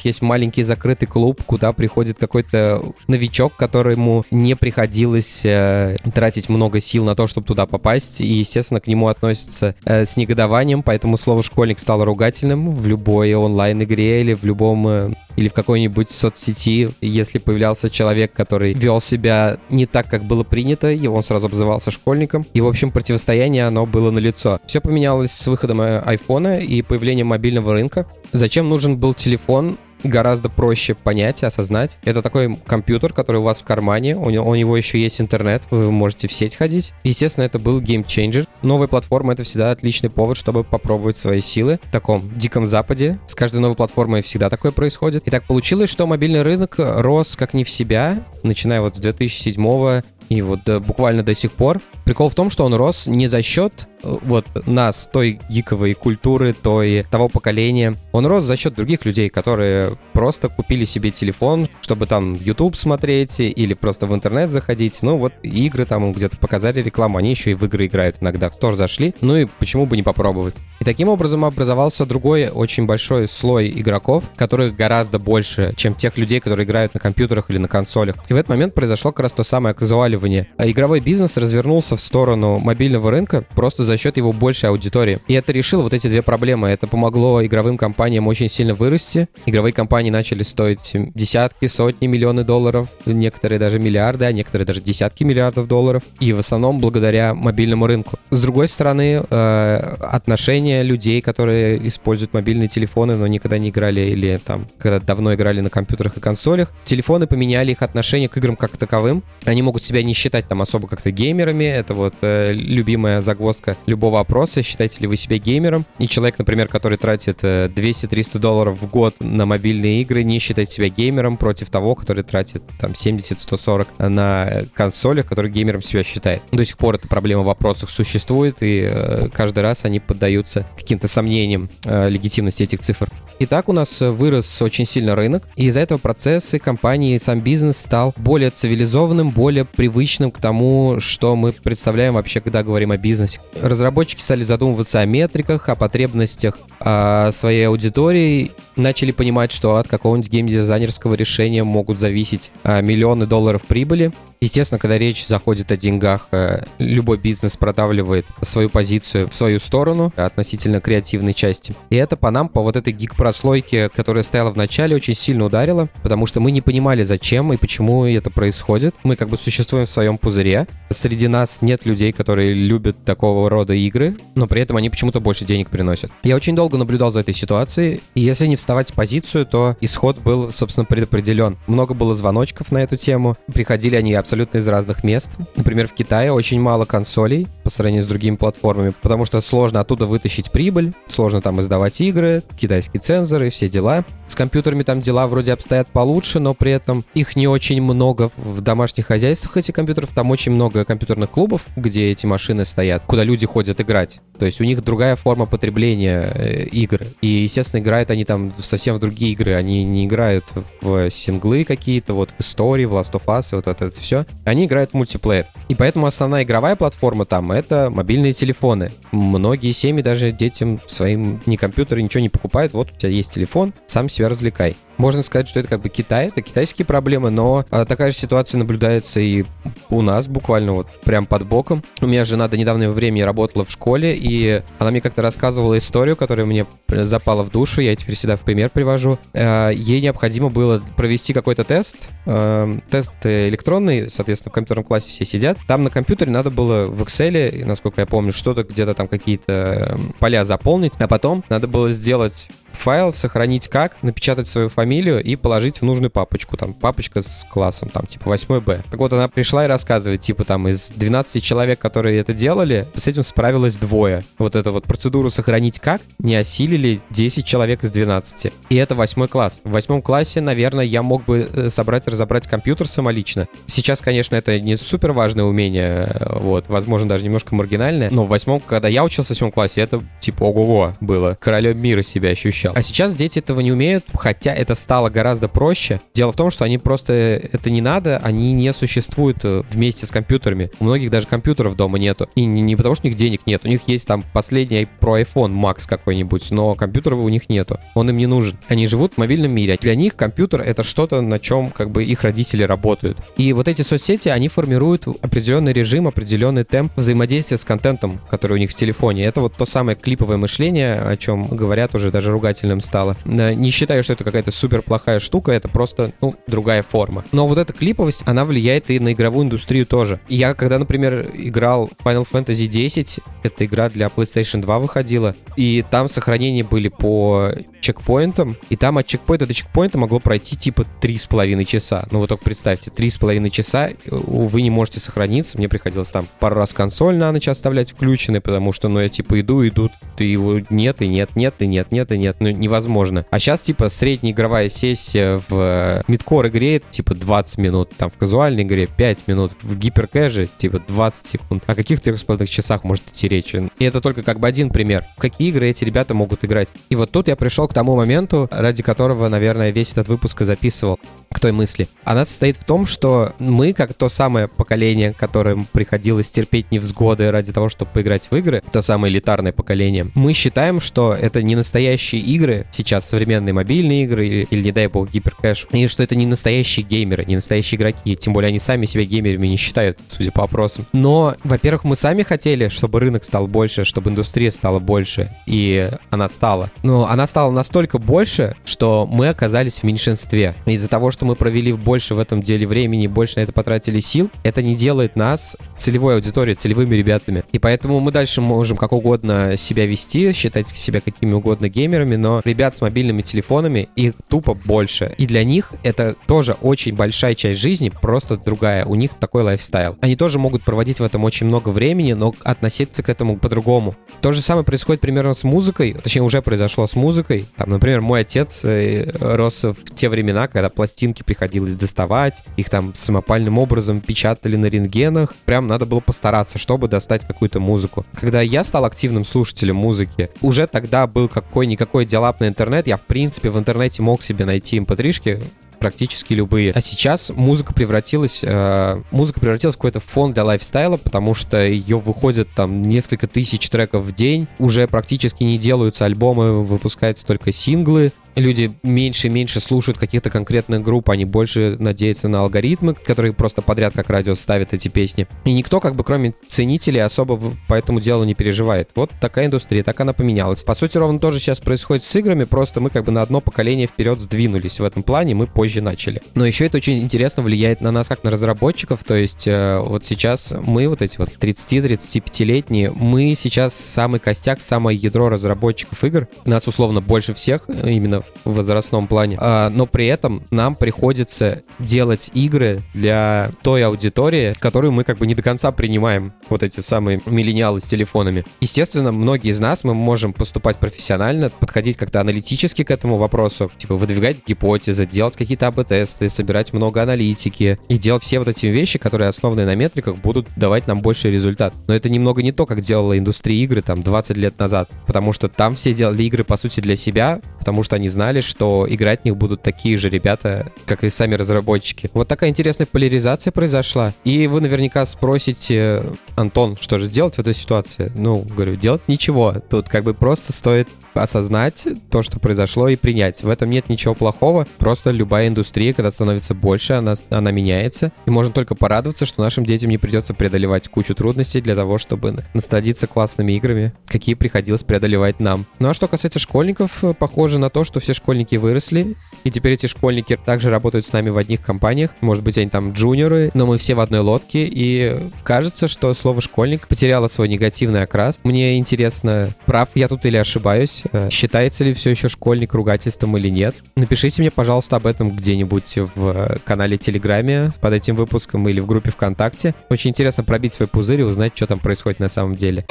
есть 0.00 0.20
маленький 0.20 0.64
закрытый 0.64 1.06
клуб, 1.06 1.40
куда 1.46 1.72
приходит 1.72 2.18
какой-то 2.18 2.82
новичок, 3.06 3.54
которому 3.54 4.24
не 4.32 4.56
приходилось 4.56 5.42
э, 5.44 5.96
тратить 6.12 6.48
много 6.48 6.80
сил 6.80 7.04
на 7.04 7.14
то, 7.14 7.28
чтобы 7.28 7.46
туда 7.46 7.66
попасть. 7.66 8.20
И, 8.20 8.26
естественно, 8.26 8.80
к 8.80 8.88
нему 8.88 9.06
относятся 9.06 9.76
э, 9.84 10.04
с 10.04 10.16
негодованием. 10.16 10.82
Поэтому 10.82 11.16
слово 11.16 11.44
школьник 11.44 11.78
стало 11.78 12.04
ругательным 12.04 12.74
в 12.74 12.84
любой 12.88 13.32
онлайн-игре 13.34 14.22
или 14.22 14.34
в 14.34 14.42
любом 14.42 14.88
э, 14.88 15.14
или 15.38 15.48
в 15.48 15.52
какой-нибудь 15.52 16.10
соцсети, 16.10 16.90
если 17.00 17.38
появлялся 17.38 17.88
человек, 17.88 18.32
который 18.32 18.72
вел 18.72 19.00
себя 19.00 19.58
не 19.70 19.86
так, 19.86 20.10
как 20.10 20.24
было 20.24 20.42
принято, 20.42 20.90
и 20.90 21.06
он 21.06 21.22
сразу 21.22 21.46
обзывался 21.46 21.92
школьником. 21.92 22.44
И, 22.54 22.60
в 22.60 22.66
общем, 22.66 22.90
противостояние, 22.90 23.68
оно 23.68 23.86
было 23.86 24.10
налицо. 24.10 24.58
Все 24.66 24.80
поменялось 24.80 25.30
с 25.30 25.46
выходом 25.46 25.80
айфона 25.80 26.58
и 26.58 26.82
появлением 26.82 27.28
мобильного 27.28 27.72
рынка. 27.72 28.06
Зачем 28.32 28.68
нужен 28.68 28.96
был 28.96 29.14
телефон? 29.14 29.78
Гораздо 30.04 30.48
проще 30.48 30.94
понять, 30.94 31.42
осознать. 31.42 31.98
Это 32.04 32.22
такой 32.22 32.56
компьютер, 32.66 33.12
который 33.12 33.38
у 33.38 33.42
вас 33.42 33.58
в 33.58 33.64
кармане, 33.64 34.16
у 34.16 34.30
него, 34.30 34.48
у 34.48 34.54
него 34.54 34.76
еще 34.76 34.98
есть 34.98 35.20
интернет, 35.20 35.62
вы 35.70 35.90
можете 35.90 36.28
в 36.28 36.32
сеть 36.32 36.56
ходить. 36.56 36.92
Естественно, 37.04 37.44
это 37.44 37.58
был 37.58 37.80
game 37.80 38.02
changer. 38.02 38.46
Новая 38.62 38.88
платформа— 38.88 39.32
это 39.34 39.44
всегда 39.44 39.70
отличный 39.70 40.10
повод, 40.10 40.36
чтобы 40.36 40.64
попробовать 40.64 41.16
свои 41.16 41.40
силы 41.40 41.78
в 41.82 41.90
таком 41.90 42.22
диком 42.38 42.66
западе. 42.66 43.18
С 43.26 43.34
каждой 43.34 43.60
новой 43.60 43.76
платформой 43.76 44.22
всегда 44.22 44.50
такое 44.50 44.72
происходит. 44.72 45.26
И 45.26 45.30
так 45.30 45.44
получилось, 45.44 45.90
что 45.90 46.06
мобильный 46.06 46.42
рынок 46.42 46.76
рос 46.78 47.36
как 47.36 47.54
не 47.54 47.64
в 47.64 47.70
себя, 47.70 48.22
начиная 48.42 48.80
вот 48.80 48.96
с 48.96 48.98
2007 48.98 50.02
и 50.28 50.42
вот 50.42 50.68
э, 50.68 50.78
буквально 50.78 51.22
до 51.22 51.34
сих 51.34 51.52
пор. 51.52 51.80
Прикол 52.04 52.28
в 52.28 52.34
том, 52.34 52.50
что 52.50 52.64
он 52.64 52.74
рос 52.74 53.06
не 53.06 53.28
за 53.28 53.42
счет 53.42 53.86
э, 54.02 54.16
вот 54.22 54.46
нас, 54.66 55.08
той 55.12 55.40
гиковой 55.48 55.94
культуры, 55.94 56.52
той 56.52 57.04
того 57.10 57.28
поколения. 57.28 57.94
Он 58.12 58.26
рос 58.26 58.44
за 58.44 58.56
счет 58.56 58.74
других 58.74 59.04
людей, 59.04 59.28
которые 59.28 59.92
просто 60.18 60.48
купили 60.48 60.84
себе 60.84 61.12
телефон, 61.12 61.68
чтобы 61.80 62.06
там 62.06 62.34
YouTube 62.34 62.74
смотреть 62.74 63.38
или 63.38 63.72
просто 63.74 64.04
в 64.06 64.12
интернет 64.12 64.50
заходить. 64.50 64.98
Ну 65.02 65.16
вот 65.16 65.32
игры 65.44 65.84
там 65.84 66.12
где-то 66.12 66.36
показали 66.38 66.82
рекламу, 66.82 67.18
они 67.18 67.30
еще 67.30 67.52
и 67.52 67.54
в 67.54 67.64
игры 67.64 67.86
играют 67.86 68.16
иногда. 68.20 68.50
В 68.50 68.58
Store 68.60 68.74
зашли, 68.74 69.14
ну 69.20 69.36
и 69.36 69.46
почему 69.60 69.86
бы 69.86 69.96
не 69.96 70.02
попробовать. 70.02 70.56
И 70.80 70.84
таким 70.84 71.08
образом 71.08 71.44
образовался 71.44 72.04
другой 72.04 72.48
очень 72.48 72.86
большой 72.86 73.28
слой 73.28 73.68
игроков, 73.68 74.24
которых 74.36 74.74
гораздо 74.74 75.20
больше, 75.20 75.72
чем 75.76 75.94
тех 75.94 76.16
людей, 76.16 76.40
которые 76.40 76.66
играют 76.66 76.94
на 76.94 77.00
компьютерах 77.00 77.50
или 77.50 77.58
на 77.58 77.68
консолях. 77.68 78.16
И 78.28 78.32
в 78.32 78.36
этот 78.36 78.48
момент 78.48 78.74
произошло 78.74 79.12
как 79.12 79.20
раз 79.20 79.32
то 79.32 79.44
самое 79.44 79.74
казуаливание. 79.74 80.48
А 80.56 80.68
игровой 80.68 80.98
бизнес 81.00 81.36
развернулся 81.36 81.96
в 81.96 82.00
сторону 82.00 82.58
мобильного 82.58 83.10
рынка 83.10 83.44
просто 83.54 83.84
за 83.84 83.96
счет 83.96 84.16
его 84.16 84.32
большей 84.32 84.68
аудитории. 84.70 85.18
И 85.28 85.34
это 85.34 85.52
решило 85.52 85.82
вот 85.82 85.94
эти 85.94 86.06
две 86.08 86.22
проблемы. 86.22 86.68
Это 86.68 86.86
помогло 86.86 87.44
игровым 87.44 87.76
компаниям 87.76 88.26
очень 88.26 88.48
сильно 88.48 88.74
вырасти. 88.74 89.28
Игровые 89.46 89.72
компании 89.72 90.07
начали 90.10 90.42
стоить 90.42 90.92
десятки, 91.14 91.66
сотни 91.66 92.06
миллионы 92.06 92.44
долларов, 92.44 92.88
некоторые 93.06 93.58
даже 93.58 93.78
миллиарды, 93.78 94.24
а 94.24 94.32
некоторые 94.32 94.66
даже 94.66 94.80
десятки 94.80 95.24
миллиардов 95.24 95.68
долларов. 95.68 96.02
И 96.20 96.32
в 96.32 96.38
основном 96.38 96.78
благодаря 96.78 97.34
мобильному 97.34 97.86
рынку. 97.86 98.18
С 98.30 98.40
другой 98.40 98.68
стороны, 98.68 99.24
э, 99.28 99.76
отношения 100.00 100.82
людей, 100.82 101.20
которые 101.20 101.86
используют 101.86 102.32
мобильные 102.32 102.68
телефоны, 102.68 103.16
но 103.16 103.26
никогда 103.26 103.58
не 103.58 103.70
играли 103.70 104.00
или 104.00 104.40
там, 104.44 104.66
когда 104.78 105.00
давно 105.00 105.34
играли 105.34 105.60
на 105.60 105.70
компьютерах 105.70 106.16
и 106.16 106.20
консолях, 106.20 106.72
телефоны 106.84 107.26
поменяли 107.26 107.72
их 107.72 107.82
отношение 107.82 108.28
к 108.28 108.36
играм 108.36 108.56
как 108.56 108.76
таковым. 108.76 109.22
Они 109.44 109.62
могут 109.62 109.82
себя 109.82 110.02
не 110.02 110.12
считать 110.14 110.48
там 110.48 110.62
особо 110.62 110.88
как-то 110.88 111.10
геймерами. 111.10 111.64
Это 111.64 111.94
вот 111.94 112.14
э, 112.22 112.52
любимая 112.52 113.22
загвоздка 113.22 113.76
любого 113.86 114.20
опроса. 114.20 114.62
Считаете 114.62 115.02
ли 115.02 115.06
вы 115.06 115.16
себя 115.16 115.38
геймером? 115.38 115.84
И 115.98 116.08
человек, 116.08 116.38
например, 116.38 116.68
который 116.68 116.98
тратит 116.98 117.42
200-300 117.42 118.30
э, 118.34 118.38
долларов 118.38 118.80
в 118.80 118.88
год 118.88 119.16
на 119.20 119.46
мобильные 119.46 119.97
игры, 120.02 120.22
не 120.22 120.38
считать 120.38 120.72
себя 120.72 120.88
геймером 120.88 121.36
против 121.36 121.70
того, 121.70 121.94
который 121.94 122.22
тратит 122.22 122.62
там 122.78 122.92
70-140 122.92 124.08
на 124.08 124.62
консолях, 124.74 125.26
который 125.26 125.50
геймером 125.50 125.82
себя 125.82 126.02
считает. 126.04 126.42
До 126.52 126.64
сих 126.64 126.78
пор 126.78 126.96
эта 126.96 127.08
проблема 127.08 127.42
в 127.42 127.46
вопросах 127.46 127.90
существует, 127.90 128.58
и 128.60 128.88
э, 128.90 129.28
каждый 129.32 129.60
раз 129.60 129.84
они 129.84 130.00
поддаются 130.00 130.66
каким-то 130.76 131.08
сомнениям 131.08 131.68
э, 131.84 132.08
легитимности 132.08 132.62
этих 132.62 132.80
цифр. 132.80 133.08
Итак, 133.40 133.68
у 133.68 133.72
нас 133.72 134.00
вырос 134.00 134.60
очень 134.62 134.84
сильно 134.84 135.14
рынок, 135.14 135.44
и 135.54 135.66
из-за 135.66 135.78
этого 135.78 135.98
процессы 135.98 136.58
компании, 136.58 137.16
сам 137.18 137.40
бизнес 137.40 137.76
стал 137.76 138.12
более 138.16 138.50
цивилизованным, 138.50 139.30
более 139.30 139.64
привычным 139.64 140.32
к 140.32 140.40
тому, 140.40 140.96
что 140.98 141.36
мы 141.36 141.52
представляем 141.52 142.14
вообще, 142.14 142.40
когда 142.40 142.64
говорим 142.64 142.90
о 142.90 142.96
бизнесе. 142.96 143.40
Разработчики 143.62 144.22
стали 144.22 144.42
задумываться 144.42 144.98
о 144.98 145.06
метриках, 145.06 145.68
о 145.68 145.76
потребностях 145.76 146.58
о 146.80 147.30
своей 147.32 147.68
аудитории, 147.68 148.52
начали 148.76 149.12
понимать, 149.12 149.52
что 149.52 149.76
от 149.76 149.86
какого-нибудь 149.86 150.30
геймдизайнерского 150.30 151.14
решения 151.14 151.62
могут 151.62 151.98
зависеть 151.98 152.50
а, 152.64 152.80
миллионы 152.80 153.26
долларов 153.26 153.62
прибыли. 153.62 154.12
Естественно, 154.40 154.78
когда 154.78 154.98
речь 154.98 155.26
заходит 155.26 155.72
о 155.72 155.76
деньгах, 155.76 156.28
э, 156.30 156.62
любой 156.78 157.18
бизнес 157.18 157.56
продавливает 157.56 158.24
свою 158.40 158.70
позицию 158.70 159.28
в 159.28 159.34
свою 159.34 159.58
сторону 159.58 160.12
относительно 160.16 160.80
креативной 160.80 161.34
части. 161.34 161.74
И 161.90 161.96
это 161.96 162.16
по 162.16 162.30
нам, 162.30 162.48
по 162.48 162.62
вот 162.62 162.76
этой 162.76 162.92
гик-прослойке, 162.92 163.88
которая 163.88 164.22
стояла 164.22 164.52
в 164.52 164.56
начале, 164.56 164.94
очень 164.94 165.16
сильно 165.16 165.44
ударило, 165.44 165.88
потому 166.02 166.26
что 166.26 166.38
мы 166.40 166.52
не 166.52 166.60
понимали, 166.60 167.02
зачем 167.02 167.52
и 167.52 167.56
почему 167.56 168.04
это 168.04 168.30
происходит. 168.30 168.94
Мы 169.02 169.16
как 169.16 169.28
бы 169.28 169.36
существуем 169.36 169.86
в 169.86 169.90
своем 169.90 170.18
пузыре. 170.18 170.68
Среди 170.90 171.26
нас 171.26 171.60
нет 171.60 171.84
людей, 171.84 172.12
которые 172.12 172.54
любят 172.54 173.04
такого 173.04 173.50
рода 173.50 173.74
игры, 173.74 174.16
но 174.36 174.46
при 174.46 174.62
этом 174.62 174.76
они 174.76 174.88
почему-то 174.88 175.20
больше 175.20 175.44
денег 175.46 175.68
приносят. 175.68 176.12
Я 176.22 176.36
очень 176.36 176.54
долго 176.54 176.78
наблюдал 176.78 177.10
за 177.10 177.20
этой 177.20 177.34
ситуацией, 177.34 178.00
и 178.14 178.20
если 178.20 178.46
не 178.46 178.56
вставать 178.56 178.92
в 178.92 178.94
позицию, 178.94 179.46
то 179.46 179.76
исход 179.80 180.18
был, 180.18 180.52
собственно, 180.52 180.84
предопределен. 180.84 181.58
Много 181.66 181.94
было 181.94 182.14
звоночков 182.14 182.70
на 182.70 182.78
эту 182.78 182.96
тему, 182.96 183.36
приходили 183.52 183.96
они 183.96 184.14
абсолютно 184.14 184.27
из 184.36 184.68
разных 184.68 185.04
мест. 185.04 185.32
Например, 185.56 185.88
в 185.88 185.92
Китае 185.92 186.32
очень 186.32 186.60
мало 186.60 186.84
консолей 186.84 187.46
по 187.64 187.70
сравнению 187.70 188.02
с 188.02 188.06
другими 188.06 188.36
платформами, 188.36 188.92
потому 189.02 189.24
что 189.24 189.40
сложно 189.40 189.80
оттуда 189.80 190.06
вытащить 190.06 190.50
прибыль, 190.50 190.92
сложно 191.06 191.40
там 191.40 191.60
издавать 191.60 192.00
игры, 192.00 192.42
китайские 192.58 193.00
цензоры, 193.00 193.50
все 193.50 193.68
дела. 193.68 194.04
С 194.26 194.34
компьютерами 194.34 194.82
там 194.82 195.00
дела 195.00 195.26
вроде 195.26 195.52
обстоят 195.52 195.88
получше, 195.88 196.38
но 196.38 196.54
при 196.54 196.72
этом 196.72 197.04
их 197.14 197.34
не 197.36 197.48
очень 197.48 197.80
много 197.82 198.30
в 198.36 198.60
домашних 198.60 199.06
хозяйствах, 199.06 199.56
эти 199.56 199.70
компьютеров. 199.72 200.10
Там 200.14 200.30
очень 200.30 200.52
много 200.52 200.84
компьютерных 200.84 201.30
клубов, 201.30 201.66
где 201.76 202.10
эти 202.10 202.26
машины 202.26 202.64
стоят, 202.64 203.02
куда 203.06 203.24
люди 203.24 203.46
ходят 203.46 203.80
играть. 203.80 204.20
То 204.38 204.46
есть 204.46 204.60
у 204.60 204.64
них 204.64 204.82
другая 204.84 205.16
форма 205.16 205.46
потребления 205.46 206.30
э, 206.34 206.64
игр. 206.64 207.02
И, 207.20 207.26
естественно, 207.26 207.80
играют 207.80 208.10
они 208.10 208.24
там 208.24 208.50
совсем 208.60 208.94
в 208.94 209.00
другие 209.00 209.32
игры. 209.32 209.54
Они 209.54 209.84
не 209.84 210.06
играют 210.06 210.44
в 210.80 211.10
синглы 211.10 211.64
какие-то, 211.64 212.14
вот 212.14 212.30
в 212.36 212.40
истории, 212.40 212.84
в 212.84 212.92
Last 212.92 213.12
of 213.12 213.24
Us, 213.26 213.48
вот 213.52 213.66
это, 213.66 213.86
это 213.86 214.00
все. 214.00 214.26
Они 214.44 214.66
играют 214.66 214.90
в 214.90 214.94
мультиплеер. 214.94 215.46
И 215.68 215.74
поэтому 215.74 216.06
основная 216.06 216.44
игровая 216.44 216.76
платформа 216.76 217.24
там— 217.24 217.52
это 217.52 217.90
мобильные 217.90 218.32
телефоны. 218.32 218.92
Многие 219.12 219.72
семьи 219.72 220.02
даже 220.02 220.30
детям 220.30 220.80
своим 220.86 221.40
ни 221.46 221.56
компьютеры, 221.56 222.02
ничего 222.02 222.20
не 222.20 222.28
покупают. 222.28 222.72
Вот 222.72 222.92
у 222.92 222.96
тебя 222.96 223.10
есть 223.10 223.32
телефон, 223.32 223.74
сам 223.86 224.08
себя 224.08 224.28
развлекай. 224.28 224.76
Можно 224.98 225.22
сказать, 225.22 225.48
что 225.48 225.60
это 225.60 225.68
как 225.68 225.80
бы 225.80 225.88
Китай, 225.88 226.26
это 226.26 226.42
китайские 226.42 226.84
проблемы, 226.84 227.30
но 227.30 227.64
а, 227.70 227.84
такая 227.84 228.10
же 228.10 228.16
ситуация 228.16 228.58
наблюдается 228.58 229.20
и 229.20 229.44
у 229.90 230.02
нас 230.02 230.26
буквально 230.26 230.72
вот 230.72 230.88
прям 231.02 231.24
под 231.24 231.46
боком. 231.46 231.84
У 232.00 232.06
меня 232.06 232.24
жена 232.24 232.48
до 232.48 232.56
недавнего 232.56 232.90
времени 232.90 233.22
работала 233.22 233.64
в 233.64 233.70
школе, 233.70 234.16
и 234.16 234.62
она 234.80 234.90
мне 234.90 235.00
как-то 235.00 235.22
рассказывала 235.22 235.78
историю, 235.78 236.16
которая 236.16 236.46
мне 236.46 236.66
запала 236.88 237.44
в 237.44 237.50
душу, 237.50 237.80
я 237.80 237.94
теперь 237.94 238.16
всегда 238.16 238.36
в 238.36 238.40
пример 238.40 238.70
привожу. 238.70 239.18
А, 239.34 239.70
ей 239.70 240.00
необходимо 240.00 240.50
было 240.50 240.82
провести 240.96 241.32
какой-то 241.32 241.62
тест, 241.62 242.08
а, 242.26 242.68
тест 242.90 243.12
электронный, 243.24 244.10
соответственно, 244.10 244.50
в 244.50 244.54
компьютерном 244.54 244.84
классе 244.84 245.10
все 245.10 245.24
сидят. 245.24 245.58
Там 245.68 245.84
на 245.84 245.90
компьютере 245.90 246.32
надо 246.32 246.50
было 246.50 246.88
в 246.88 247.02
Excel, 247.04 247.64
насколько 247.64 248.00
я 248.00 248.06
помню, 248.06 248.32
что-то 248.32 248.64
где-то 248.64 248.94
там 248.94 249.06
какие-то 249.06 249.96
поля 250.18 250.44
заполнить, 250.44 250.94
а 250.98 251.06
потом 251.06 251.44
надо 251.48 251.68
было 251.68 251.92
сделать 251.92 252.50
файл, 252.78 253.12
сохранить 253.12 253.68
как, 253.68 254.02
напечатать 254.02 254.48
свою 254.48 254.68
фамилию 254.68 255.22
и 255.22 255.36
положить 255.36 255.80
в 255.80 255.84
нужную 255.84 256.10
папочку. 256.10 256.56
Там 256.56 256.74
папочка 256.74 257.22
с 257.22 257.44
классом, 257.50 257.88
там 257.88 258.06
типа 258.06 258.28
8Б. 258.28 258.84
Так 258.90 259.00
вот, 259.00 259.12
она 259.12 259.28
пришла 259.28 259.64
и 259.64 259.68
рассказывает, 259.68 260.20
типа 260.20 260.44
там 260.44 260.68
из 260.68 260.90
12 260.90 261.42
человек, 261.42 261.78
которые 261.78 262.18
это 262.18 262.32
делали, 262.32 262.88
с 262.94 263.06
этим 263.06 263.24
справилось 263.24 263.76
двое. 263.76 264.24
Вот 264.38 264.56
эту 264.56 264.72
вот 264.72 264.84
процедуру 264.84 265.30
сохранить 265.30 265.80
как 265.80 266.00
не 266.18 266.36
осилили 266.36 267.00
10 267.10 267.44
человек 267.44 267.84
из 267.84 267.90
12. 267.90 268.52
И 268.70 268.76
это 268.76 268.94
восьмой 268.94 269.28
класс. 269.28 269.60
В 269.64 269.70
восьмом 269.70 270.02
классе, 270.02 270.40
наверное, 270.40 270.84
я 270.84 271.02
мог 271.02 271.24
бы 271.24 271.48
э, 271.52 271.68
собрать, 271.68 272.06
разобрать 272.06 272.46
компьютер 272.46 272.86
самолично. 272.86 273.48
Сейчас, 273.66 274.00
конечно, 274.00 274.36
это 274.36 274.60
не 274.60 274.76
супер 274.76 275.12
важное 275.12 275.44
умение, 275.44 276.08
э, 276.08 276.38
вот, 276.38 276.68
возможно, 276.68 277.08
даже 277.08 277.24
немножко 277.24 277.54
маргинальное, 277.54 278.08
но 278.10 278.24
в 278.24 278.28
восьмом, 278.28 278.60
когда 278.60 278.88
я 278.88 279.04
учился 279.04 279.28
в 279.28 279.30
восьмом 279.30 279.52
классе, 279.52 279.80
это 279.80 280.02
типа 280.20 280.44
ого-го 280.44 280.94
было. 281.00 281.36
Королем 281.40 281.80
мира 281.80 282.02
себя 282.02 282.30
ощущал 282.30 282.67
ощущал. 282.70 282.74
А 282.76 282.82
сейчас 282.82 283.14
дети 283.14 283.38
этого 283.38 283.60
не 283.60 283.72
умеют, 283.72 284.04
хотя 284.14 284.54
это 284.54 284.74
стало 284.74 285.08
гораздо 285.10 285.48
проще. 285.48 286.00
Дело 286.14 286.32
в 286.32 286.36
том, 286.36 286.50
что 286.50 286.64
они 286.64 286.78
просто 286.78 287.12
это 287.12 287.70
не 287.70 287.80
надо, 287.80 288.18
они 288.18 288.52
не 288.52 288.72
существуют 288.72 289.38
э, 289.44 289.62
вместе 289.70 290.06
с 290.06 290.10
компьютерами. 290.10 290.70
У 290.80 290.84
многих 290.84 291.10
даже 291.10 291.26
компьютеров 291.26 291.76
дома 291.76 291.98
нету. 291.98 292.28
И 292.34 292.44
не, 292.44 292.62
не 292.62 292.76
потому, 292.76 292.94
что 292.94 293.06
у 293.06 293.10
них 293.10 293.16
денег 293.16 293.42
нет. 293.46 293.62
У 293.64 293.68
них 293.68 293.82
есть 293.86 294.06
там 294.06 294.24
последний 294.32 294.86
про 295.00 295.20
iPhone 295.20 295.52
Max 295.52 295.88
какой-нибудь, 295.88 296.50
но 296.50 296.74
компьютеров 296.74 297.18
у 297.18 297.28
них 297.28 297.48
нету. 297.48 297.78
Он 297.94 298.10
им 298.10 298.16
не 298.16 298.26
нужен. 298.26 298.58
Они 298.68 298.86
живут 298.86 299.14
в 299.14 299.18
мобильном 299.18 299.52
мире. 299.52 299.76
Для 299.80 299.94
них 299.94 300.16
компьютер 300.16 300.60
это 300.60 300.82
что-то, 300.82 301.20
на 301.20 301.38
чем 301.38 301.70
как 301.70 301.90
бы 301.90 302.04
их 302.04 302.22
родители 302.22 302.62
работают. 302.62 303.18
И 303.36 303.52
вот 303.52 303.68
эти 303.68 303.82
соцсети, 303.82 304.28
они 304.28 304.48
формируют 304.48 305.06
определенный 305.06 305.72
режим, 305.72 306.08
определенный 306.08 306.64
темп 306.64 306.92
взаимодействия 306.96 307.56
с 307.56 307.64
контентом, 307.64 308.20
который 308.30 308.54
у 308.54 308.56
них 308.56 308.70
в 308.70 308.74
телефоне. 308.74 309.24
Это 309.24 309.40
вот 309.40 309.54
то 309.56 309.66
самое 309.66 309.96
клиповое 309.96 310.36
мышление, 310.36 310.94
о 310.94 311.16
чем 311.16 311.48
говорят 311.48 311.94
уже 311.94 312.10
даже 312.10 312.30
ругать 312.30 312.57
увлекательным 312.58 312.80
стало. 312.80 313.16
Не 313.24 313.70
считаю, 313.70 314.04
что 314.04 314.12
это 314.12 314.24
какая-то 314.24 314.50
супер 314.50 314.82
плохая 314.82 315.20
штука, 315.20 315.52
это 315.52 315.68
просто, 315.68 316.12
ну, 316.20 316.34
другая 316.46 316.82
форма. 316.82 317.24
Но 317.32 317.46
вот 317.46 317.58
эта 317.58 317.72
клиповость, 317.72 318.22
она 318.26 318.44
влияет 318.44 318.90
и 318.90 318.98
на 318.98 319.12
игровую 319.12 319.46
индустрию 319.46 319.86
тоже. 319.86 320.20
Я, 320.28 320.54
когда, 320.54 320.78
например, 320.78 321.30
играл 321.34 321.90
Final 322.04 322.26
Fantasy 322.30 322.66
10, 322.66 323.20
эта 323.42 323.64
игра 323.64 323.88
для 323.88 324.06
PlayStation 324.08 324.60
2 324.60 324.78
выходила, 324.78 325.34
и 325.56 325.84
там 325.90 326.08
сохранения 326.08 326.64
были 326.64 326.88
по 326.88 327.50
чекпоинтом, 327.88 328.56
и 328.68 328.76
там 328.76 328.98
от 328.98 329.06
чекпоинта 329.06 329.46
до 329.46 329.54
чекпоинта 329.54 329.96
могло 329.96 330.20
пройти 330.20 330.56
типа 330.56 330.84
3,5 331.00 331.64
часа. 331.64 332.06
Ну 332.10 332.20
вы 332.20 332.26
только 332.26 332.44
представьте, 332.44 332.90
3,5 332.90 333.48
часа 333.50 333.90
вы 334.06 334.62
не 334.62 334.70
можете 334.70 335.00
сохраниться. 335.00 335.56
Мне 335.56 335.68
приходилось 335.68 336.08
там 336.08 336.26
пару 336.38 336.56
раз 336.56 336.72
консоль 336.72 337.16
на 337.16 337.32
ночь 337.32 337.48
оставлять 337.48 337.92
включенной, 337.92 338.40
потому 338.40 338.72
что, 338.72 338.88
ну, 338.88 339.00
я 339.00 339.08
типа 339.08 339.40
иду, 339.40 339.66
иду, 339.66 339.90
ты 340.16 340.24
его 340.24 340.60
нет, 340.68 341.00
и 341.00 341.08
нет, 341.08 341.34
нет, 341.34 341.54
и 341.60 341.66
нет, 341.66 341.92
нет, 341.92 342.12
и 342.12 342.18
нет. 342.18 342.36
Ну, 342.40 342.50
невозможно. 342.50 343.24
А 343.30 343.38
сейчас, 343.38 343.60
типа, 343.60 343.88
средняя 343.88 344.34
игровая 344.34 344.68
сессия 344.68 345.40
в 345.48 346.02
мидкор 346.08 346.48
игре 346.48 346.76
это, 346.76 346.86
типа, 346.90 347.14
20 347.14 347.58
минут. 347.58 347.90
Там 347.96 348.10
в 348.10 348.16
казуальной 348.18 348.64
игре 348.64 348.86
5 348.86 349.28
минут. 349.28 349.52
В 349.62 349.78
гиперкэже, 349.78 350.48
типа, 350.58 350.82
20 350.86 351.26
секунд. 351.26 351.64
О 351.66 351.74
каких 351.74 352.00
3,5 352.00 352.46
часах 352.46 352.84
может 352.84 353.08
идти 353.08 353.28
речь? 353.28 353.54
И 353.54 353.84
это 353.84 354.00
только 354.02 354.22
как 354.22 354.40
бы 354.40 354.46
один 354.46 354.70
пример. 354.70 355.06
В 355.16 355.20
какие 355.20 355.48
игры 355.48 355.68
эти 355.68 355.84
ребята 355.84 356.12
могут 356.12 356.44
играть? 356.44 356.68
И 356.90 356.96
вот 356.96 357.10
тут 357.10 357.28
я 357.28 357.36
пришел 357.36 357.66
к 357.68 357.72
тому 357.78 357.94
моменту, 357.94 358.48
ради 358.50 358.82
которого, 358.82 359.28
наверное, 359.28 359.70
весь 359.70 359.92
этот 359.92 360.08
выпуск 360.08 360.40
и 360.40 360.44
записывал 360.44 360.98
к 361.30 361.38
той 361.38 361.52
мысли. 361.52 361.86
Она 362.02 362.24
состоит 362.24 362.56
в 362.56 362.64
том, 362.64 362.86
что 362.86 363.34
мы, 363.38 363.72
как 363.72 363.94
то 363.94 364.08
самое 364.08 364.48
поколение, 364.48 365.12
которым 365.12 365.64
приходилось 365.70 366.28
терпеть 366.28 366.72
невзгоды 366.72 367.30
ради 367.30 367.52
того, 367.52 367.68
чтобы 367.68 367.92
поиграть 367.92 368.32
в 368.32 368.36
игры, 368.36 368.64
то 368.72 368.82
самое 368.82 369.12
элитарное 369.12 369.52
поколение, 369.52 370.10
мы 370.14 370.32
считаем, 370.32 370.80
что 370.80 371.14
это 371.14 371.40
не 371.40 371.54
настоящие 371.54 372.20
игры, 372.20 372.66
сейчас 372.72 373.08
современные 373.08 373.52
мобильные 373.52 374.02
игры 374.02 374.26
или, 374.26 374.48
или 374.50 374.62
не 374.64 374.72
дай 374.72 374.88
бог, 374.88 375.08
гиперкэш, 375.08 375.68
и 375.70 375.86
что 375.86 376.02
это 376.02 376.16
не 376.16 376.26
настоящие 376.26 376.84
геймеры, 376.84 377.26
не 377.26 377.36
настоящие 377.36 377.78
игроки, 377.78 378.16
тем 378.16 378.32
более 378.32 378.48
они 378.48 378.58
сами 378.58 378.86
себя 378.86 379.04
геймерами 379.04 379.46
не 379.46 379.56
считают, 379.56 380.00
судя 380.08 380.32
по 380.32 380.42
опросам. 380.42 380.86
Но, 380.92 381.36
во-первых, 381.44 381.84
мы 381.84 381.94
сами 381.94 382.24
хотели, 382.24 382.70
чтобы 382.70 382.98
рынок 382.98 383.22
стал 383.22 383.46
больше, 383.46 383.84
чтобы 383.84 384.10
индустрия 384.10 384.50
стала 384.50 384.80
больше, 384.80 385.30
и 385.46 385.88
она 386.10 386.28
стала. 386.28 386.72
Но 386.82 387.06
она 387.08 387.28
стала 387.28 387.52
настолько 387.58 387.98
больше, 387.98 388.54
что 388.64 389.04
мы 389.10 389.28
оказались 389.28 389.80
в 389.80 389.82
меньшинстве. 389.82 390.54
Из-за 390.64 390.86
того, 390.86 391.10
что 391.10 391.26
мы 391.26 391.34
провели 391.34 391.72
больше 391.72 392.14
в 392.14 392.20
этом 392.20 392.40
деле 392.40 392.68
времени, 392.68 393.08
больше 393.08 393.40
на 393.40 393.42
это 393.42 393.52
потратили 393.52 393.98
сил, 393.98 394.30
это 394.44 394.62
не 394.62 394.76
делает 394.76 395.16
нас 395.16 395.56
целевой 395.76 396.14
аудиторией, 396.14 396.54
целевыми 396.54 396.94
ребятами. 396.94 397.42
И 397.50 397.58
поэтому 397.58 397.98
мы 397.98 398.12
дальше 398.12 398.40
можем 398.40 398.76
как 398.76 398.92
угодно 398.92 399.56
себя 399.56 399.86
вести, 399.86 400.32
считать 400.32 400.68
себя 400.68 401.00
какими 401.00 401.32
угодно 401.32 401.68
геймерами, 401.68 402.14
но 402.14 402.42
ребят 402.44 402.76
с 402.76 402.80
мобильными 402.80 403.22
телефонами, 403.22 403.88
их 403.96 404.14
тупо 404.28 404.54
больше. 404.54 405.12
И 405.18 405.26
для 405.26 405.42
них 405.42 405.72
это 405.82 406.14
тоже 406.28 406.52
очень 406.60 406.94
большая 406.94 407.34
часть 407.34 407.60
жизни, 407.60 407.90
просто 407.90 408.36
другая. 408.36 408.84
У 408.84 408.94
них 408.94 409.14
такой 409.18 409.42
лайфстайл. 409.42 409.96
Они 410.00 410.14
тоже 410.14 410.38
могут 410.38 410.62
проводить 410.62 411.00
в 411.00 411.02
этом 411.02 411.24
очень 411.24 411.46
много 411.46 411.70
времени, 411.70 412.12
но 412.12 412.36
относиться 412.44 413.02
к 413.02 413.08
этому 413.08 413.36
по-другому. 413.36 413.96
То 414.20 414.30
же 414.30 414.42
самое 414.42 414.64
происходит 414.64 415.00
примерно 415.00 415.34
с 415.34 415.42
музыкой, 415.42 415.94
точнее 415.94 416.22
уже 416.22 416.40
произошло 416.40 416.86
с 416.86 416.94
музыкой. 416.94 417.47
Там, 417.56 417.70
например, 417.70 418.00
мой 418.00 418.20
отец 418.20 418.64
э, 418.64 419.10
рос 419.20 419.64
в 419.64 419.94
те 419.94 420.08
времена, 420.08 420.48
когда 420.48 420.68
пластинки 420.68 421.22
приходилось 421.22 421.74
доставать, 421.74 422.44
их 422.56 422.70
там 422.70 422.94
самопальным 422.94 423.58
образом 423.58 424.00
печатали 424.00 424.56
на 424.56 424.66
рентгенах. 424.66 425.34
Прям 425.44 425.66
надо 425.66 425.86
было 425.86 426.00
постараться, 426.00 426.58
чтобы 426.58 426.88
достать 426.88 427.26
какую-то 427.26 427.60
музыку. 427.60 428.04
Когда 428.14 428.40
я 428.40 428.64
стал 428.64 428.84
активным 428.84 429.24
слушателем 429.24 429.76
музыки, 429.76 430.30
уже 430.40 430.66
тогда 430.66 431.06
был 431.06 431.28
какой-никакой 431.28 432.06
диалап 432.06 432.40
на 432.40 432.48
интернет. 432.48 432.86
Я, 432.86 432.96
в 432.96 433.02
принципе, 433.02 433.50
в 433.50 433.58
интернете 433.58 434.02
мог 434.02 434.22
себе 434.22 434.44
найти 434.44 434.78
mp3-шки, 434.78 435.42
практически 435.78 436.34
любые. 436.34 436.72
А 436.72 436.80
сейчас 436.80 437.30
музыка 437.30 437.72
превратилась, 437.74 438.40
э, 438.42 439.02
музыка 439.10 439.40
превратилась 439.40 439.76
в 439.76 439.78
какой-то 439.78 440.00
фон 440.00 440.32
для 440.32 440.44
лайфстайла, 440.44 440.96
потому 440.96 441.34
что 441.34 441.64
ее 441.66 441.98
выходит 441.98 442.48
там 442.54 442.82
несколько 442.82 443.26
тысяч 443.26 443.68
треков 443.68 444.04
в 444.04 444.12
день, 444.12 444.48
уже 444.58 444.86
практически 444.86 445.44
не 445.44 445.58
делаются 445.58 446.04
альбомы, 446.04 446.64
выпускаются 446.64 447.26
только 447.26 447.52
синглы, 447.52 448.12
люди 448.40 448.72
меньше 448.82 449.28
и 449.28 449.30
меньше 449.30 449.60
слушают 449.60 449.98
каких-то 449.98 450.30
конкретных 450.30 450.82
групп, 450.82 451.10
они 451.10 451.24
больше 451.24 451.76
надеются 451.78 452.28
на 452.28 452.40
алгоритмы, 452.40 452.94
которые 452.94 453.32
просто 453.32 453.62
подряд 453.62 453.94
как 453.94 454.10
радио 454.10 454.34
ставят 454.34 454.72
эти 454.72 454.88
песни. 454.88 455.26
И 455.44 455.52
никто, 455.52 455.80
как 455.80 455.96
бы 455.96 456.04
кроме 456.04 456.34
ценителей, 456.48 457.02
особо 457.02 457.40
по 457.68 457.74
этому 457.74 458.00
делу 458.00 458.24
не 458.24 458.34
переживает. 458.34 458.90
Вот 458.94 459.10
такая 459.20 459.46
индустрия, 459.46 459.82
так 459.82 460.00
она 460.00 460.12
поменялась. 460.12 460.62
По 460.62 460.74
сути, 460.74 460.96
ровно 460.96 461.18
тоже 461.18 461.38
сейчас 461.38 461.60
происходит 461.60 462.04
с 462.04 462.16
играми, 462.16 462.44
просто 462.44 462.80
мы 462.80 462.90
как 462.90 463.04
бы 463.04 463.12
на 463.12 463.22
одно 463.22 463.40
поколение 463.40 463.86
вперед 463.86 464.20
сдвинулись 464.20 464.80
в 464.80 464.84
этом 464.84 465.02
плане, 465.02 465.34
мы 465.34 465.46
позже 465.46 465.80
начали. 465.80 466.22
Но 466.34 466.46
еще 466.46 466.66
это 466.66 466.76
очень 466.78 466.98
интересно 466.98 467.42
влияет 467.42 467.80
на 467.80 467.90
нас 467.90 468.08
как 468.08 468.24
на 468.24 468.30
разработчиков, 468.30 469.04
то 469.04 469.14
есть 469.14 469.46
э, 469.46 469.80
вот 469.82 470.04
сейчас 470.04 470.52
мы, 470.60 470.88
вот 470.88 471.02
эти 471.02 471.18
вот 471.18 471.30
30-35-летние, 471.38 472.90
мы 472.90 473.34
сейчас 473.34 473.74
самый 473.74 474.20
костяк, 474.20 474.60
самое 474.60 474.96
ядро 474.98 475.28
разработчиков 475.28 476.02
игр. 476.04 476.28
Нас 476.44 476.66
условно 476.66 477.00
больше 477.00 477.34
всех 477.34 477.68
именно 477.68 478.22
в 478.44 478.54
возрастном 478.54 479.06
плане. 479.06 479.36
А, 479.40 479.70
но 479.70 479.86
при 479.86 480.06
этом 480.06 480.42
нам 480.50 480.74
приходится 480.74 481.62
делать 481.78 482.30
игры 482.34 482.80
для 482.94 483.50
той 483.62 483.84
аудитории, 483.84 484.54
которую 484.58 484.92
мы 484.92 485.04
как 485.04 485.18
бы 485.18 485.26
не 485.26 485.34
до 485.34 485.42
конца 485.42 485.72
принимаем. 485.72 486.32
Вот 486.48 486.62
эти 486.62 486.80
самые 486.80 487.20
миллениалы 487.26 487.80
с 487.80 487.84
телефонами. 487.84 488.44
Естественно, 488.60 489.12
многие 489.12 489.50
из 489.50 489.60
нас 489.60 489.84
мы 489.84 489.94
можем 489.94 490.32
поступать 490.32 490.78
профессионально, 490.78 491.50
подходить 491.50 491.96
как-то 491.96 492.20
аналитически 492.20 492.84
к 492.84 492.90
этому 492.90 493.16
вопросу, 493.16 493.70
типа 493.76 493.96
выдвигать 493.96 494.38
гипотезы, 494.46 495.06
делать 495.06 495.36
какие-то 495.36 495.66
АБ-тесты, 495.68 496.28
собирать 496.28 496.72
много 496.72 497.02
аналитики 497.02 497.78
и 497.88 497.98
делать 497.98 498.22
все 498.22 498.38
вот 498.38 498.48
эти 498.48 498.66
вещи, 498.66 498.98
которые 498.98 499.28
основаны 499.28 499.64
на 499.64 499.74
метриках, 499.74 500.16
будут 500.16 500.48
давать 500.56 500.86
нам 500.86 501.00
больший 501.02 501.30
результат. 501.30 501.74
Но 501.86 501.94
это 501.94 502.08
немного 502.08 502.42
не 502.42 502.52
то, 502.52 502.66
как 502.66 502.80
делала 502.80 503.18
индустрия 503.18 503.62
игры 503.64 503.82
там 503.82 504.02
20 504.02 504.36
лет 504.36 504.58
назад, 504.58 504.90
потому 505.06 505.32
что 505.32 505.48
там 505.48 505.74
все 505.74 505.92
делали 505.92 506.22
игры 506.24 506.44
по 506.44 506.56
сути 506.56 506.80
для 506.80 506.96
себя, 506.96 507.40
потому 507.68 507.82
что 507.82 507.96
они 507.96 508.08
знали, 508.08 508.40
что 508.40 508.86
играть 508.88 509.20
в 509.20 509.24
них 509.26 509.36
будут 509.36 509.60
такие 509.60 509.98
же 509.98 510.08
ребята, 510.08 510.72
как 510.86 511.04
и 511.04 511.10
сами 511.10 511.34
разработчики. 511.34 512.10
Вот 512.14 512.26
такая 512.26 512.48
интересная 512.48 512.86
поляризация 512.86 513.52
произошла. 513.52 514.14
И 514.24 514.46
вы 514.46 514.62
наверняка 514.62 515.04
спросите, 515.04 516.02
Антон, 516.34 516.78
что 516.80 516.98
же 516.98 517.08
делать 517.08 517.34
в 517.34 517.40
этой 517.40 517.54
ситуации? 517.54 518.10
Ну, 518.14 518.38
говорю, 518.38 518.76
делать 518.76 519.02
ничего. 519.06 519.56
Тут 519.68 519.90
как 519.90 520.04
бы 520.04 520.14
просто 520.14 520.54
стоит 520.54 520.88
осознать 521.12 521.86
то, 522.10 522.22
что 522.22 522.38
произошло, 522.38 522.88
и 522.88 522.96
принять. 522.96 523.42
В 523.42 523.50
этом 523.50 523.70
нет 523.70 523.88
ничего 523.88 524.14
плохого. 524.14 524.66
Просто 524.78 525.10
любая 525.10 525.48
индустрия, 525.48 525.92
когда 525.92 526.10
становится 526.10 526.54
больше, 526.54 526.94
она, 526.94 527.14
она 527.28 527.50
меняется. 527.50 528.12
И 528.26 528.30
можно 528.30 528.52
только 528.52 528.74
порадоваться, 528.74 529.26
что 529.26 529.42
нашим 529.42 529.66
детям 529.66 529.90
не 529.90 529.98
придется 529.98 530.32
преодолевать 530.32 530.88
кучу 530.88 531.14
трудностей 531.14 531.60
для 531.60 531.74
того, 531.74 531.98
чтобы 531.98 532.44
насладиться 532.54 533.06
классными 533.06 533.52
играми, 533.52 533.92
какие 534.06 534.34
приходилось 534.34 534.84
преодолевать 534.84 535.40
нам. 535.40 535.66
Ну 535.80 535.90
а 535.90 535.94
что 535.94 536.08
касается 536.08 536.38
школьников, 536.38 537.04
похоже 537.18 537.57
на 537.58 537.70
то, 537.70 537.84
что 537.84 538.00
все 538.00 538.14
школьники 538.14 538.56
выросли, 538.56 539.16
и 539.44 539.50
теперь 539.50 539.72
эти 539.72 539.86
школьники 539.86 540.38
также 540.44 540.70
работают 540.70 541.06
с 541.06 541.12
нами 541.12 541.30
в 541.30 541.36
одних 541.36 541.60
компаниях. 541.62 542.12
Может 542.20 542.42
быть, 542.42 542.58
они 542.58 542.70
там 542.70 542.92
джуниоры, 542.92 543.50
но 543.54 543.66
мы 543.66 543.78
все 543.78 543.94
в 543.94 544.00
одной 544.00 544.20
лодке, 544.20 544.66
и 544.70 545.30
кажется, 545.44 545.88
что 545.88 546.12
слово 546.14 546.40
«школьник» 546.40 546.88
потеряло 546.88 547.28
свой 547.28 547.48
негативный 547.48 548.02
окрас. 548.02 548.40
Мне 548.44 548.78
интересно, 548.78 549.50
прав 549.66 549.90
я 549.94 550.08
тут 550.08 550.24
или 550.26 550.36
ошибаюсь, 550.36 551.04
Э, 551.12 551.28
считается 551.30 551.84
ли 551.84 551.94
все 551.94 552.10
еще 552.10 552.28
школьник 552.28 552.74
ругательством 552.74 553.36
или 553.36 553.48
нет? 553.48 553.76
Напишите 553.96 554.42
мне, 554.42 554.50
пожалуйста, 554.50 554.96
об 554.96 555.06
этом 555.06 555.30
где-нибудь 555.30 555.98
в 556.14 556.28
э, 556.28 556.58
канале 556.64 556.96
Телеграме 556.96 557.72
под 557.80 557.92
этим 557.92 558.16
выпуском 558.16 558.68
или 558.68 558.80
в 558.80 558.86
группе 558.86 559.10
ВКонтакте. 559.10 559.74
Очень 559.90 560.10
интересно 560.10 560.44
пробить 560.44 560.74
свой 560.74 560.88
пузырь 560.88 561.20
и 561.20 561.24
узнать, 561.24 561.52
что 561.54 561.66
там 561.66 561.78
происходит 561.78 562.20
на 562.20 562.28
самом 562.28 562.56
деле. 562.56 562.84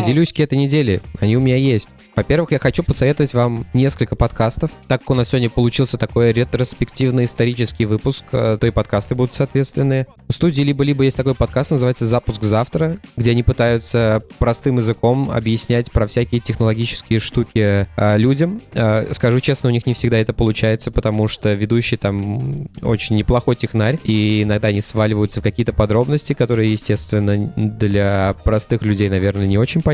Поделюсь 0.00 0.32
этой 0.32 0.56
недели, 0.56 1.02
они 1.20 1.36
у 1.36 1.40
меня 1.40 1.56
есть. 1.56 1.90
Во-первых, 2.16 2.52
я 2.52 2.58
хочу 2.58 2.82
посоветовать 2.82 3.34
вам 3.34 3.66
несколько 3.72 4.16
подкастов. 4.16 4.70
Так 4.88 5.00
как 5.00 5.10
у 5.10 5.14
нас 5.14 5.28
сегодня 5.28 5.48
получился 5.48 5.96
такой 5.96 6.32
ретроспективный 6.32 7.24
исторический 7.24 7.84
выпуск, 7.84 8.24
э, 8.32 8.58
то 8.60 8.66
и 8.66 8.70
подкасты 8.70 9.14
будут 9.14 9.34
соответственные. 9.34 10.06
У 10.28 10.32
студии 10.32 10.62
либо-либо 10.62 11.04
есть 11.04 11.16
такой 11.16 11.34
подкаст, 11.34 11.70
называется 11.70 12.06
«Запуск 12.06 12.42
завтра», 12.42 12.98
где 13.16 13.30
они 13.30 13.42
пытаются 13.42 14.22
простым 14.38 14.78
языком 14.78 15.30
объяснять 15.30 15.90
про 15.90 16.06
всякие 16.06 16.40
технологические 16.40 17.20
штуки 17.20 17.86
э, 17.96 18.18
людям. 18.18 18.60
Э, 18.72 19.06
скажу 19.12 19.40
честно, 19.40 19.68
у 19.68 19.72
них 19.72 19.86
не 19.86 19.94
всегда 19.94 20.18
это 20.18 20.32
получается, 20.32 20.90
потому 20.90 21.28
что 21.28 21.54
ведущий 21.54 21.96
там 21.96 22.68
очень 22.82 23.16
неплохой 23.16 23.56
технарь, 23.56 23.98
и 24.04 24.42
иногда 24.42 24.68
они 24.68 24.80
сваливаются 24.80 25.40
в 25.40 25.44
какие-то 25.44 25.72
подробности, 25.72 26.32
которые, 26.32 26.72
естественно, 26.72 27.52
для 27.56 28.34
простых 28.44 28.82
людей, 28.82 29.08
наверное, 29.08 29.46
не 29.46 29.58
очень 29.58 29.80
понятны, 29.80 29.89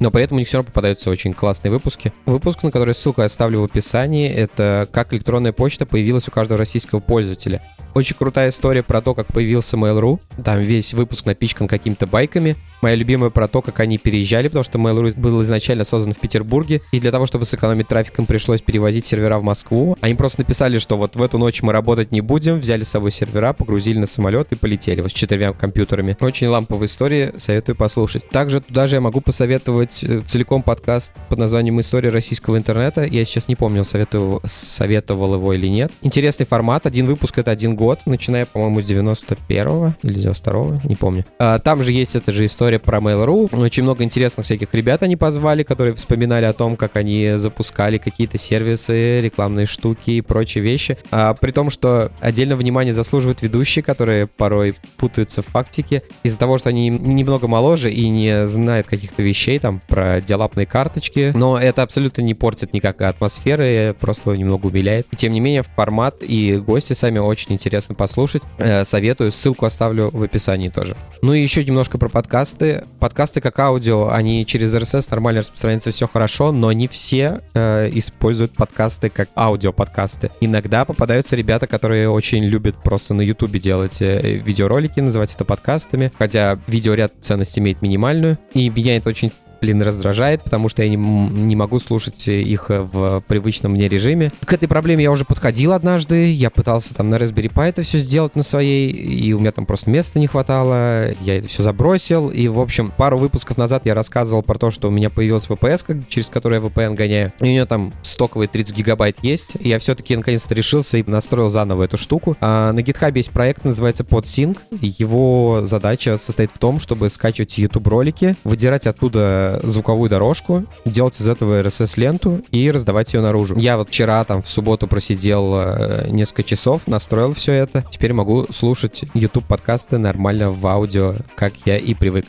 но 0.00 0.10
при 0.10 0.22
этом 0.24 0.36
у 0.36 0.38
них 0.38 0.48
все 0.48 0.58
равно 0.58 0.68
попадаются 0.68 1.10
очень 1.10 1.32
классные 1.32 1.70
выпуски. 1.70 2.12
Выпуск, 2.26 2.62
на 2.62 2.70
который 2.70 2.94
ссылку 2.94 3.20
я 3.20 3.26
оставлю 3.26 3.60
в 3.60 3.64
описании, 3.64 4.28
это 4.28 4.88
как 4.92 5.12
электронная 5.12 5.52
почта 5.52 5.86
появилась 5.86 6.28
у 6.28 6.30
каждого 6.30 6.58
российского 6.58 7.00
пользователя. 7.00 7.62
Очень 7.94 8.16
крутая 8.16 8.50
история 8.50 8.82
про 8.82 9.00
то, 9.00 9.14
как 9.14 9.26
появился 9.28 9.76
Mail.ru. 9.76 10.20
Там 10.44 10.60
весь 10.60 10.94
выпуск 10.94 11.26
напичкан 11.26 11.68
какими-то 11.68 12.06
байками. 12.06 12.56
Моя 12.82 12.94
любимая 12.94 13.30
про 13.30 13.48
то, 13.48 13.62
как 13.62 13.80
они 13.80 13.98
переезжали, 13.98 14.48
потому 14.48 14.64
что 14.64 14.78
Mail.ru 14.78 15.18
был 15.18 15.42
изначально 15.42 15.84
создан 15.84 16.12
в 16.12 16.18
Петербурге, 16.18 16.82
и 16.92 17.00
для 17.00 17.10
того, 17.10 17.26
чтобы 17.26 17.46
сэкономить 17.46 17.88
трафик, 17.88 18.18
им 18.18 18.26
пришлось 18.26 18.60
перевозить 18.60 19.06
сервера 19.06 19.38
в 19.38 19.42
Москву. 19.42 19.96
Они 20.00 20.14
просто 20.14 20.40
написали, 20.40 20.78
что 20.78 20.96
вот 20.96 21.16
в 21.16 21.22
эту 21.22 21.38
ночь 21.38 21.62
мы 21.62 21.72
работать 21.72 22.12
не 22.12 22.20
будем, 22.20 22.60
взяли 22.60 22.82
с 22.82 22.88
собой 22.88 23.12
сервера, 23.12 23.52
погрузили 23.54 23.98
на 23.98 24.06
самолет 24.06 24.52
и 24.52 24.56
полетели 24.56 25.00
вот 25.00 25.10
с 25.10 25.14
четырьмя 25.14 25.52
компьютерами. 25.52 26.16
Очень 26.20 26.48
ламповая 26.48 26.86
история, 26.86 27.34
советую 27.38 27.76
послушать. 27.76 28.28
Также 28.28 28.60
туда 28.60 28.86
же 28.86 28.96
я 28.96 29.00
могу 29.00 29.20
посоветовать 29.20 30.04
э, 30.04 30.20
целиком 30.26 30.62
подкаст 30.62 31.14
под 31.28 31.38
названием 31.38 31.80
«История 31.80 32.10
российского 32.10 32.58
интернета». 32.58 33.04
Я 33.04 33.24
сейчас 33.24 33.48
не 33.48 33.56
помню, 33.56 33.84
советовал, 33.84 34.42
советовал 34.44 35.34
его 35.34 35.52
или 35.54 35.66
нет. 35.66 35.90
Интересный 36.02 36.46
формат, 36.46 36.86
один 36.86 37.06
выпуск— 37.06 37.38
это 37.38 37.50
один 37.50 37.74
год, 37.74 38.00
начиная, 38.06 38.46
по-моему, 38.46 38.82
с 38.82 38.84
91-го 38.84 39.94
или 40.02 40.25
92-го, 40.26 40.80
не 40.88 40.94
помню. 40.94 41.24
А, 41.38 41.58
там 41.58 41.82
же 41.82 41.92
есть 41.92 42.16
эта 42.16 42.32
же 42.32 42.46
история 42.46 42.78
про 42.78 42.98
Mail.ru. 42.98 43.54
Очень 43.60 43.84
много 43.84 44.04
интересных 44.04 44.44
всяких 44.44 44.72
ребят 44.74 45.02
они 45.02 45.16
позвали, 45.16 45.62
которые 45.62 45.94
вспоминали 45.94 46.44
о 46.44 46.52
том, 46.52 46.76
как 46.76 46.96
они 46.96 47.32
запускали 47.36 47.98
какие-то 47.98 48.38
сервисы, 48.38 49.20
рекламные 49.20 49.66
штуки 49.66 50.10
и 50.10 50.20
прочие 50.20 50.62
вещи. 50.62 50.98
А, 51.10 51.34
при 51.34 51.50
том, 51.50 51.70
что 51.70 52.12
отдельно 52.20 52.56
внимание 52.56 52.92
заслуживают 52.92 53.42
ведущие, 53.42 53.82
которые 53.82 54.26
порой 54.26 54.74
путаются 54.96 55.42
в 55.42 55.46
фактике 55.46 56.02
из-за 56.22 56.38
того, 56.38 56.58
что 56.58 56.68
они 56.68 56.88
немного 56.88 57.48
моложе 57.48 57.90
и 57.90 58.08
не 58.08 58.46
знают 58.46 58.86
каких-то 58.86 59.22
вещей 59.22 59.58
там 59.58 59.80
про 59.86 60.20
диалапные 60.20 60.66
карточки. 60.66 61.32
Но 61.34 61.58
это 61.58 61.82
абсолютно 61.82 62.22
не 62.22 62.34
портит 62.34 62.72
никак 62.72 63.00
атмосферы, 63.02 63.94
просто 63.98 64.32
немного 64.32 64.66
умиляет. 64.66 65.06
Тем 65.16 65.32
не 65.32 65.40
менее, 65.40 65.62
формат 65.62 66.16
и 66.20 66.56
гости 66.56 66.92
сами 66.92 67.18
очень 67.18 67.52
интересно 67.52 67.94
послушать. 67.94 68.42
Э, 68.58 68.84
советую, 68.84 69.32
ссылку 69.32 69.66
оставлю 69.66 70.10
в 70.16 70.22
описании 70.22 70.68
тоже. 70.68 70.96
Ну 71.22 71.32
и 71.34 71.42
еще 71.42 71.64
немножко 71.64 71.98
про 71.98 72.08
подкасты. 72.08 72.84
Подкасты 73.00 73.40
как 73.40 73.58
аудио, 73.58 74.10
они 74.10 74.44
через 74.46 74.74
RSS 74.74 75.08
нормально 75.10 75.40
распространяются, 75.40 75.90
все 75.90 76.06
хорошо, 76.06 76.52
но 76.52 76.72
не 76.72 76.88
все 76.88 77.40
э, 77.54 77.90
используют 77.92 78.52
подкасты 78.52 79.08
как 79.08 79.28
аудиоподкасты. 79.36 80.30
Иногда 80.40 80.84
попадаются 80.84 81.36
ребята, 81.36 81.66
которые 81.66 82.08
очень 82.08 82.44
любят 82.44 82.82
просто 82.82 83.14
на 83.14 83.22
YouTube 83.22 83.58
делать 83.58 84.00
э, 84.00 84.36
видеоролики, 84.38 85.00
называть 85.00 85.34
это 85.34 85.44
подкастами, 85.44 86.12
хотя 86.18 86.58
видеоряд 86.66 87.12
ценность 87.20 87.58
имеет 87.58 87.82
минимальную. 87.82 88.38
И 88.54 88.68
меня 88.68 88.96
это 88.96 89.08
очень 89.08 89.32
блин, 89.60 89.82
раздражает, 89.82 90.42
потому 90.42 90.68
что 90.68 90.82
я 90.82 90.88
не, 90.88 90.96
не 90.96 91.56
могу 91.56 91.78
слушать 91.78 92.28
их 92.28 92.66
в 92.68 93.22
привычном 93.26 93.72
мне 93.72 93.88
режиме. 93.88 94.30
К 94.44 94.52
этой 94.52 94.68
проблеме 94.68 95.04
я 95.04 95.10
уже 95.10 95.24
подходил 95.24 95.72
однажды, 95.72 96.32
я 96.32 96.50
пытался 96.50 96.94
там 96.94 97.10
на 97.10 97.16
Raspberry 97.16 97.52
Pi 97.52 97.68
это 97.68 97.82
все 97.82 97.98
сделать 97.98 98.36
на 98.36 98.42
своей, 98.42 98.90
и 98.90 99.32
у 99.32 99.38
меня 99.38 99.52
там 99.52 99.66
просто 99.66 99.90
места 99.90 100.18
не 100.18 100.26
хватало, 100.26 101.10
я 101.20 101.38
это 101.38 101.48
все 101.48 101.62
забросил, 101.62 102.28
и, 102.30 102.48
в 102.48 102.60
общем, 102.60 102.92
пару 102.96 103.18
выпусков 103.18 103.56
назад 103.56 103.86
я 103.86 103.94
рассказывал 103.94 104.42
про 104.42 104.56
то, 104.56 104.70
что 104.70 104.88
у 104.88 104.90
меня 104.90 105.10
появилась 105.10 105.46
VPS, 105.46 106.04
через 106.08 106.28
которую 106.28 106.62
я 106.62 106.68
VPN 106.68 106.94
гоняю, 106.94 107.32
и 107.40 107.42
у 107.42 107.46
нее 107.46 107.66
там 107.66 107.92
стоковые 108.02 108.48
30 108.48 108.76
гигабайт 108.76 109.18
есть, 109.22 109.56
и 109.58 109.68
я 109.68 109.78
все-таки 109.78 110.16
наконец-то 110.16 110.54
решился 110.54 110.98
и 110.98 111.02
настроил 111.10 111.50
заново 111.50 111.84
эту 111.84 111.98
штуку. 111.98 112.36
А 112.40 112.72
на 112.72 112.80
GitHub 112.80 113.16
есть 113.16 113.30
проект, 113.30 113.64
называется 113.64 114.04
PodSync, 114.04 114.58
его 114.80 115.60
задача 115.64 116.16
состоит 116.16 116.50
в 116.52 116.58
том, 116.58 116.78
чтобы 116.80 117.10
скачивать 117.10 117.58
YouTube-ролики, 117.58 118.36
выдирать 118.44 118.86
оттуда 118.86 119.45
звуковую 119.62 120.10
дорожку, 120.10 120.64
делать 120.84 121.20
из 121.20 121.28
этого 121.28 121.60
RSS-ленту 121.62 122.42
и 122.50 122.70
раздавать 122.70 123.14
ее 123.14 123.20
наружу. 123.20 123.56
Я 123.56 123.76
вот 123.76 123.88
вчера 123.88 124.24
там 124.24 124.42
в 124.42 124.48
субботу 124.48 124.86
просидел 124.86 125.54
э, 125.56 126.06
несколько 126.08 126.42
часов, 126.42 126.82
настроил 126.86 127.34
все 127.34 127.52
это. 127.52 127.84
Теперь 127.90 128.12
могу 128.12 128.46
слушать 128.50 129.04
YouTube-подкасты 129.14 129.98
нормально 129.98 130.50
в 130.50 130.66
аудио, 130.66 131.14
как 131.34 131.52
я 131.64 131.76
и 131.76 131.94
привык. 131.94 132.26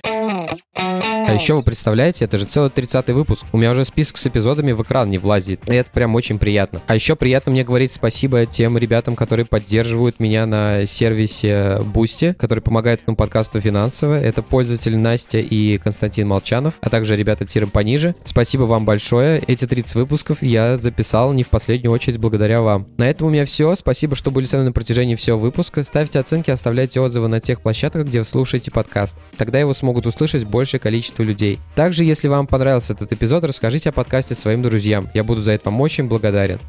А 1.27 1.33
еще 1.33 1.55
вы 1.55 1.61
представляете, 1.61 2.23
это 2.23 2.37
же 2.37 2.45
целый 2.45 2.69
30 2.69 3.09
выпуск. 3.09 3.45
У 3.51 3.57
меня 3.57 3.71
уже 3.71 3.83
список 3.83 4.15
с 4.15 4.25
эпизодами 4.25 4.71
в 4.71 4.81
экран 4.81 5.09
не 5.09 5.17
влазит. 5.17 5.69
И 5.69 5.73
это 5.73 5.91
прям 5.91 6.15
очень 6.15 6.39
приятно. 6.39 6.81
А 6.87 6.95
еще 6.95 7.17
приятно 7.17 7.51
мне 7.51 7.65
говорить 7.65 7.91
спасибо 7.91 8.45
тем 8.45 8.77
ребятам, 8.77 9.17
которые 9.17 9.45
поддерживают 9.45 10.21
меня 10.21 10.45
на 10.45 10.85
сервисе 10.85 11.79
Boosty, 11.93 12.33
который 12.33 12.61
помогает 12.61 13.01
этому 13.01 13.17
подкасту 13.17 13.59
финансово. 13.59 14.17
Это 14.17 14.41
пользователи 14.41 14.95
Настя 14.95 15.39
и 15.39 15.77
Константин 15.79 16.29
Молчанов, 16.29 16.75
а 16.79 16.89
также 16.89 17.17
ребята 17.17 17.45
тиром 17.45 17.71
пониже. 17.71 18.15
Спасибо 18.23 18.63
вам 18.63 18.85
большое. 18.85 19.43
Эти 19.47 19.65
30 19.65 19.95
выпусков 19.95 20.41
я 20.41 20.77
записал 20.77 21.33
не 21.33 21.43
в 21.43 21.49
последнюю 21.49 21.91
очередь 21.91 22.19
благодаря 22.19 22.61
вам. 22.61 22.87
На 22.97 23.09
этом 23.09 23.27
у 23.27 23.31
меня 23.31 23.45
все. 23.45 23.75
Спасибо, 23.75 24.15
что 24.15 24.31
были 24.31 24.45
со 24.45 24.55
мной 24.55 24.67
на 24.67 24.71
протяжении 24.73 25.15
всего 25.15 25.37
выпуска. 25.37 25.83
Ставьте 25.83 26.19
оценки, 26.19 26.51
оставляйте 26.51 27.01
отзывы 27.01 27.27
на 27.27 27.41
тех 27.41 27.59
площадках, 27.59 28.05
где 28.05 28.19
вы 28.19 28.25
слушаете 28.25 28.71
подкаст. 28.71 29.17
Тогда 29.35 29.59
его 29.59 29.73
смогут 29.73 30.05
услышать 30.05 30.45
большее 30.45 30.79
количество 30.79 31.16
количество 31.17 31.23
людей. 31.23 31.59
Также, 31.75 32.03
если 32.03 32.27
вам 32.27 32.47
понравился 32.47 32.93
этот 32.93 33.11
эпизод, 33.11 33.43
расскажите 33.43 33.89
о 33.89 33.91
подкасте 33.91 34.35
своим 34.35 34.61
друзьям. 34.61 35.09
Я 35.13 35.23
буду 35.23 35.41
за 35.41 35.51
это 35.51 35.69
вам 35.69 35.81
очень 35.81 36.05
благодарен. 36.07 36.59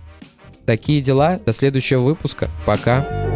Такие 0.66 1.00
дела. 1.00 1.40
До 1.46 1.52
следующего 1.52 2.00
выпуска. 2.00 2.48
Пока. 2.66 3.27